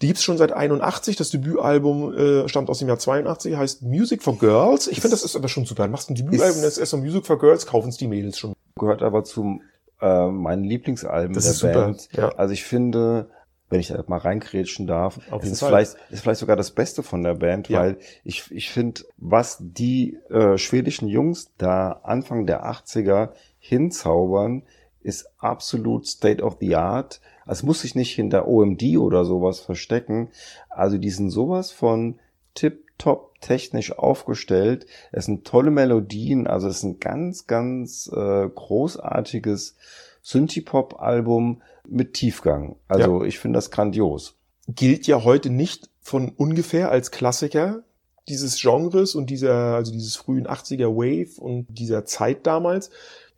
[0.00, 1.16] Die gibt's schon seit 81.
[1.16, 4.86] Das Debütalbum äh, stammt aus dem Jahr 82, heißt Music for Girls.
[4.86, 5.84] Ich finde, das ist aber schon super.
[5.86, 8.54] Du machst ein Debütalbum, das ist so Music for Girls, kaufen's die Mädels schon.
[8.78, 9.62] Gehört aber zum
[10.00, 12.08] äh, meinen Lieblingsalben Das der ist super, Band.
[12.12, 12.28] ja.
[12.30, 13.28] Also ich finde,
[13.68, 17.22] wenn ich da mal reinkrätschen darf, Auf ist vielleicht, ist vielleicht sogar das Beste von
[17.22, 17.80] der Band, Ja.
[17.80, 24.62] weil ich, ich finde, was die äh, schwedischen Jungs da Anfang der 80er hinzaubern,
[25.02, 27.20] ist absolut State of the Art.
[27.46, 30.28] Es muss sich nicht hinter OMD oder sowas verstecken.
[30.68, 32.18] Also die sind sowas von
[32.54, 34.86] tip-top technisch aufgestellt.
[35.10, 39.76] Es sind tolle Melodien, also es ist ein ganz, ganz äh, großartiges
[40.22, 42.76] Synthie-Pop-Album mit Tiefgang.
[42.88, 44.36] Also ich finde das grandios.
[44.68, 47.82] Gilt ja heute nicht von ungefähr als Klassiker
[48.28, 52.90] dieses Genres und dieser, also dieses frühen 80er Wave und dieser Zeit damals.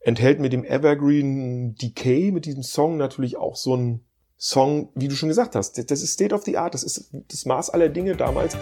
[0.07, 4.05] Enthält mit dem Evergreen Decay, mit diesem Song natürlich auch so ein
[4.37, 5.91] Song, wie du schon gesagt hast.
[5.91, 8.55] Das ist State of the Art, das ist das Maß aller Dinge damals.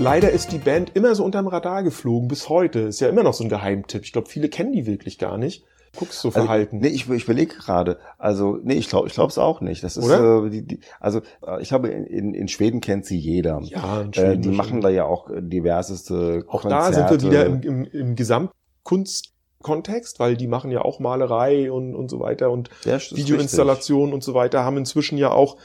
[0.00, 2.80] Leider ist die Band immer so unterm Radar geflogen, bis heute.
[2.80, 4.02] Ist ja immer noch so ein Geheimtipp.
[4.02, 5.64] Ich glaube, viele kennen die wirklich gar nicht.
[5.96, 6.76] Guckst so verhalten.
[6.76, 7.98] Also, nee, ich, ich überlege gerade.
[8.16, 9.82] Also, nee, ich glaube ich glaube es auch nicht.
[9.82, 10.44] Das ist, Oder?
[10.46, 13.60] äh, die, die, also äh, ich glaube, in, in, Schweden kennt sie jeder.
[13.64, 14.56] ja, in Äh, Schweden die bestimmt.
[14.56, 17.00] machen da ja auch äh, diverseste Auch Konzerte.
[17.00, 21.96] da sind wir wieder im, im, im Gesamtkunstkontext, weil die machen ja auch Malerei und,
[21.96, 25.56] und so weiter und Videoinstallationen und so weiter, haben inzwischen ja auch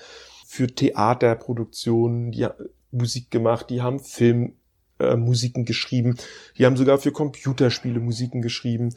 [0.47, 2.47] für Theaterproduktionen die
[2.91, 6.15] Musik gemacht, die haben Filmmusiken äh, geschrieben,
[6.57, 8.95] die haben sogar für Computerspiele Musiken geschrieben.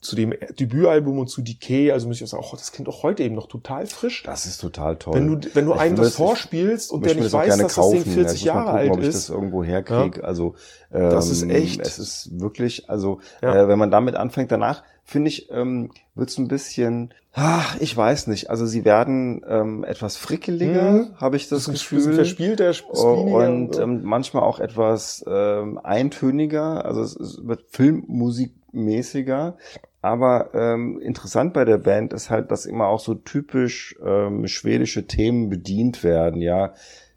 [0.00, 3.02] Zu dem Debütalbum und zu Decay, also muss ich auch sagen, oh, das klingt auch
[3.02, 4.22] heute eben noch total frisch.
[4.22, 5.14] Das ist total toll.
[5.14, 7.90] Wenn du, wenn du Ich einem das vorspielst und der nicht das weiß, dass das
[7.90, 8.12] Ding kaufen.
[8.12, 10.24] 40 Ja, Jahre gucken, alt ob ich ist, das irgendwo herkriege.
[10.24, 10.54] Also
[10.90, 11.82] ähm, Das ist echt.
[11.82, 13.64] Es ist wirklich, also Ja.
[13.64, 18.26] äh, wenn man damit anfängt, danach finde ich, ähm, wird's ein bisschen, ach, ich weiß
[18.28, 18.48] nicht.
[18.48, 21.16] Also sie werden ähm, etwas frickeliger, Mhm.
[21.18, 22.14] habe ich das, das ist Gefühl.
[22.14, 23.82] verspielter, spleeniger und so.
[23.82, 29.58] ähm, manchmal auch etwas ähm, eintöniger, also es, es wird filmmusikmäßiger.
[30.02, 35.06] Aber ähm, interessant bei der Band ist halt, dass immer auch so typisch ähm, schwedische
[35.06, 36.72] Themen bedient werden, ja.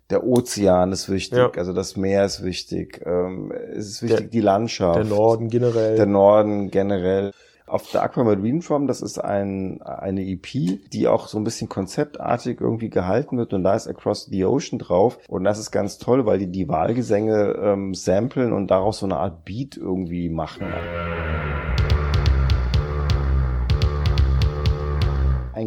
[0.09, 1.49] Der Ozean ist wichtig, Ja.
[1.55, 4.97] also das Meer ist wichtig, ähm, es ist wichtig, Der- die Landschaft.
[4.97, 5.95] der Norden generell.
[5.95, 7.31] Der Norden generell.
[7.65, 12.59] Auf der Aquamarine From, das ist ein, eine EP, die auch so ein bisschen konzeptartig
[12.59, 16.25] irgendwie gehalten wird und da ist Across the Ocean drauf und das ist ganz toll,
[16.25, 20.67] weil die die Wahlgesänge ähm, samplen und daraus so eine Art Beat irgendwie machen.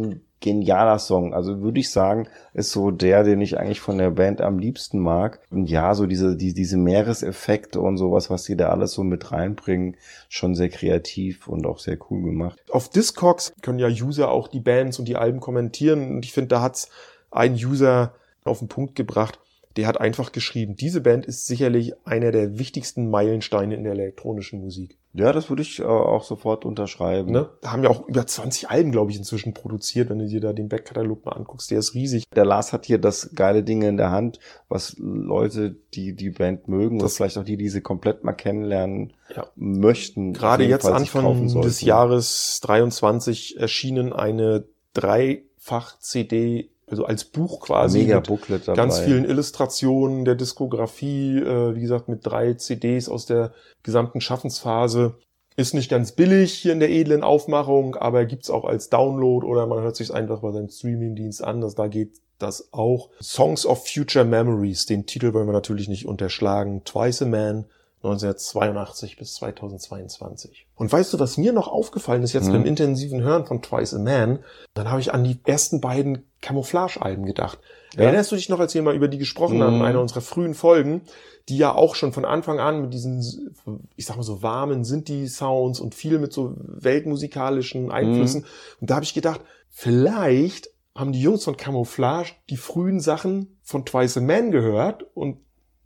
[0.03, 1.33] Ein genialer Song.
[1.33, 4.99] Also würde ich sagen, ist so der, den ich eigentlich von der Band am liebsten
[4.99, 5.39] mag.
[5.49, 9.31] Und ja, so diese, die, diese Meereseffekte und sowas, was die da alles so mit
[9.31, 9.97] reinbringen,
[10.29, 12.59] schon sehr kreativ und auch sehr cool gemacht.
[12.69, 16.11] Auf Discogs können ja User auch die Bands und die Alben kommentieren.
[16.11, 16.89] Und ich finde, da hat's
[17.31, 19.39] ein User auf den Punkt gebracht.
[19.77, 24.59] Der hat einfach geschrieben, diese Band ist sicherlich einer der wichtigsten Meilensteine in der elektronischen
[24.59, 24.97] Musik.
[25.13, 27.31] Ja, das würde ich äh, auch sofort unterschreiben.
[27.31, 27.49] Ne?
[27.61, 30.53] Da haben ja auch über 20 Alben, glaube ich, inzwischen produziert, wenn du dir da
[30.53, 31.71] den Backkatalog mal anguckst.
[31.71, 32.23] Der ist riesig.
[32.35, 36.67] Der Lars hat hier das geile Ding in der Hand, was Leute, die die Band
[36.67, 39.47] mögen, Das- oder vielleicht auch die, die sie komplett mal kennenlernen Ja.
[39.55, 40.33] möchten.
[40.33, 47.99] Gerade jetzt Anfang des Jahres 23 erschienen eine Dreifach-CD, also als Buch quasi.
[47.99, 48.75] Mega Booklet dabei.
[48.75, 53.51] ganz vielen Illustrationen der Diskografie, äh, wie gesagt, mit drei CDs aus der
[53.83, 55.15] gesamten Schaffensphase.
[55.57, 59.65] Ist nicht ganz billig hier in der edlen Aufmachung, aber gibt's auch als Download oder
[59.65, 63.09] man hört sich einfach bei seinem Streamingdienst an, dass da geht das auch.
[63.21, 66.83] Songs of Future Memories, den Titel wollen wir natürlich nicht unterschlagen.
[66.85, 67.65] Twice a Man,
[68.03, 70.67] 1982 bis 2022.
[70.75, 72.53] Und weißt du, was mir noch aufgefallen ist jetzt Mhm.
[72.53, 74.39] beim intensiven Hören von Twice a Man?
[74.75, 77.59] Dann habe ich an die ersten beiden Camouflage-Alben gedacht.
[77.95, 78.03] Ja.
[78.03, 79.85] Erinnerst du dich noch, als wir mal über die gesprochen haben in Mhm.
[79.85, 81.01] einer unserer frühen Folgen,
[81.49, 83.55] die ja auch schon von Anfang an mit diesen,
[83.95, 88.45] ich sag mal so warmen Sinti-Sounds und viel mit so weltmusikalischen Einflüssen.
[88.81, 93.85] Und da habe ich gedacht, vielleicht haben die Jungs von Camouflage die frühen Sachen von
[93.85, 95.37] Twice a Man gehört und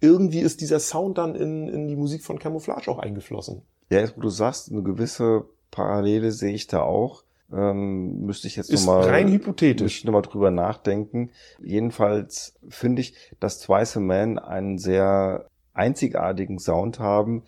[0.02, 3.62] irgendwie ist dieser Sound dann in, in die Musik von Camouflage auch eingeflossen.
[3.90, 7.24] Ja, jetzt, wo du sagst, eine gewisse Parallele sehe ich da auch.
[7.54, 10.00] Ähm, müsste ich jetzt nochmal rein Müsste hypothetisch.
[10.00, 11.32] ich nochmal drüber nachdenken.
[11.62, 17.44] Jedenfalls finde ich, dass Twice a Man einen sehr einzigartigen Sound haben,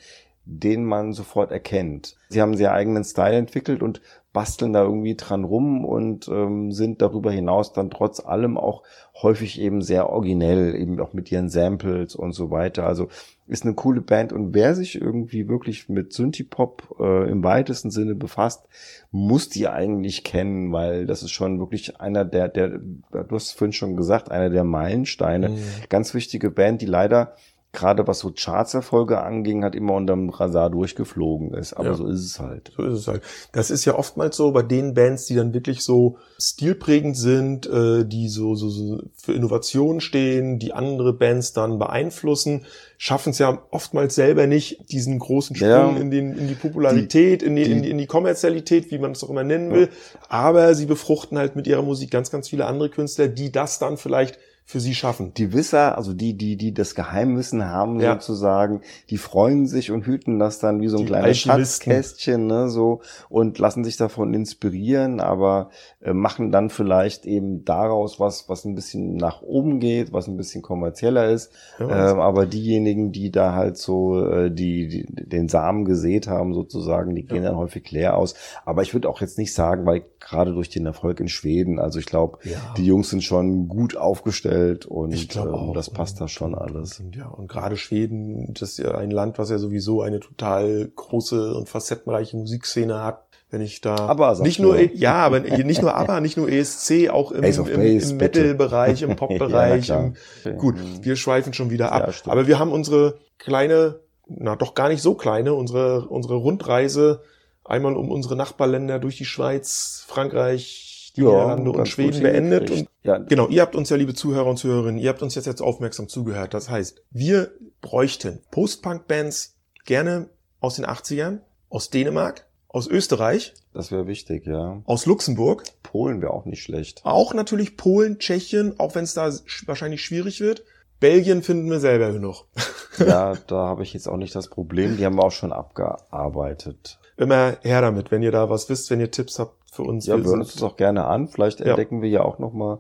[0.45, 2.15] den man sofort erkennt.
[2.29, 4.01] Sie haben sehr eigenen Style entwickelt und
[4.34, 8.81] basteln da irgendwie dran rum und ähm, sind darüber hinaus dann trotz allem auch
[9.21, 12.88] häufig eben sehr originell, eben auch mit ihren Samples und so weiter.
[12.88, 13.09] Also
[13.47, 18.15] ist eine coole Band und wer sich irgendwie wirklich mit Synthie-Pop äh, im weitesten Sinne
[18.15, 18.65] befasst,
[19.11, 23.51] muss die eigentlich kennen, weil das ist schon wirklich einer der, der, du hast es
[23.51, 25.49] vorhin schon gesagt, einer der Meilensteine.
[25.49, 25.63] Mhm.
[25.89, 27.36] Ganz wichtige Band, die leider
[27.74, 31.74] gerade was so Charts-Erfolge anging, hat immer unterm Radar durchgeflogen ist.
[31.74, 31.93] Aber Ja.
[31.95, 32.71] so ist es halt.
[32.78, 33.24] So ist es halt.
[33.51, 38.05] Das ist ja oftmals so bei den Bands, die dann wirklich so stilprägend sind, äh,
[38.05, 42.65] die so, so, so für Innovation stehen, die andere Bands dann beeinflussen,
[42.99, 45.97] schaffen es ja oftmals selber nicht, diesen großen Sprung Ja.
[45.97, 49.13] in, den, in die Popularität, in, die, die- in, die, in die Kommerzialität, wie man
[49.13, 49.89] es auch immer nennen will.
[50.30, 53.97] Aber sie befruchten halt mit ihrer Musik ganz, ganz viele andere Künstler, die das dann
[53.97, 55.34] vielleicht für sie schaffen.
[55.36, 58.14] Die Wisser, also die, die, die das Geheimwissen haben Ja.
[58.14, 61.39] sozusagen, die freuen sich und hüten das dann wie so ein Die kleines.
[61.39, 65.70] Schatzkästchen, ne, so, und lassen sich davon inspirieren, aber
[66.01, 70.38] äh, machen dann vielleicht eben daraus was, was ein bisschen nach oben geht, was ein
[70.38, 71.51] bisschen kommerzieller ist.
[71.80, 76.53] Ja, ähm, aber diejenigen, die da halt so äh, die, die den Samen gesät haben
[76.53, 78.34] sozusagen, die gehen dann häufig leer aus.
[78.66, 81.99] Aber ich würde auch jetzt nicht sagen, weil gerade durch den Erfolg in Schweden, also
[81.99, 82.57] ich glaube, Ja.
[82.78, 84.52] die Jungs sind schon gut aufgestellt
[84.87, 86.99] und Ich glaube ähm, das passt da schon alles.
[86.99, 90.89] Und ja, und gerade Schweden, das ist ja ein Land, was ja sowieso eine total
[90.95, 93.23] große und facettenreiche Musikszene hat.
[93.49, 97.09] Wenn ich da Aber nicht nur E- ja, aber nicht nur aber, nicht nur ESC,
[97.11, 98.17] auch im, im, im.
[98.17, 99.85] Metal-Bereich, im Ja, Pop-Bereich.
[99.85, 100.13] klar.
[100.57, 101.05] gut, Mhm.
[101.05, 102.11] wir schweifen schon wieder ab.
[102.25, 107.21] Ja, aber wir haben unsere kleine, na doch gar nicht so kleine, unsere unsere Rundreise
[107.63, 112.72] einmal um unsere Nachbarländer durch die Schweiz, Frankreich, die Niederlande und Schweden beendet.
[112.72, 115.45] Und ja, Genau, ihr habt uns ja, liebe Zuhörer und Zuhörerinnen, ihr habt uns jetzt,
[115.45, 116.53] jetzt aufmerksam zugehört.
[116.53, 117.51] Das heißt, wir
[117.82, 119.55] bräuchten Post-Punk-Bands
[119.86, 121.39] gerne aus den 80ern,
[121.70, 124.82] aus Dänemark, aus Österreich, das wäre wichtig, ja.
[124.86, 127.01] aus Luxemburg, Polen wäre auch nicht schlecht.
[127.03, 130.64] auch natürlich Polen, Tschechien, auch wenn es da sch- wahrscheinlich schwierig wird.
[130.99, 132.45] Belgien finden wir selber genug.
[132.97, 134.95] ja, da habe ich jetzt auch nicht das Problem.
[134.97, 136.99] Die haben wir auch schon abgearbeitet.
[137.18, 140.05] Immer her damit, wenn ihr da was wisst, wenn ihr Tipps habt für uns.
[140.05, 141.28] Ja, Wir hören uns das auch gerne an.
[141.28, 141.67] Vielleicht Ja.
[141.67, 142.80] entdecken wir ja auch noch mal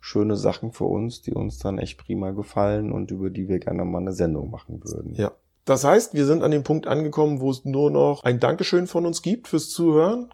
[0.00, 3.84] schöne Sachen für uns, die uns dann echt prima gefallen und über die wir gerne
[3.84, 5.14] mal eine Sendung machen würden.
[5.14, 5.32] Ja.
[5.66, 9.04] Das heißt, wir sind an dem Punkt angekommen, wo es nur noch ein Dankeschön von
[9.06, 10.30] uns gibt fürs Zuhören.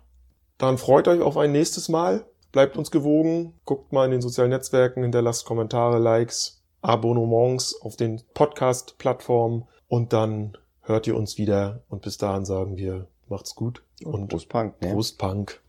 [0.56, 2.24] Dann freut euch auf ein nächstes Mal.
[2.52, 3.52] Bleibt uns gewogen.
[3.64, 10.56] Guckt mal in den sozialen Netzwerken, hinterlasst Kommentare, Likes, Abonnements auf den Podcast-Plattformen und dann
[10.82, 11.82] hört ihr uns wieder.
[11.88, 14.92] Und bis dahin sagen wir, macht's gut und Prost Punk, ne?
[14.92, 15.60] Prost Punk.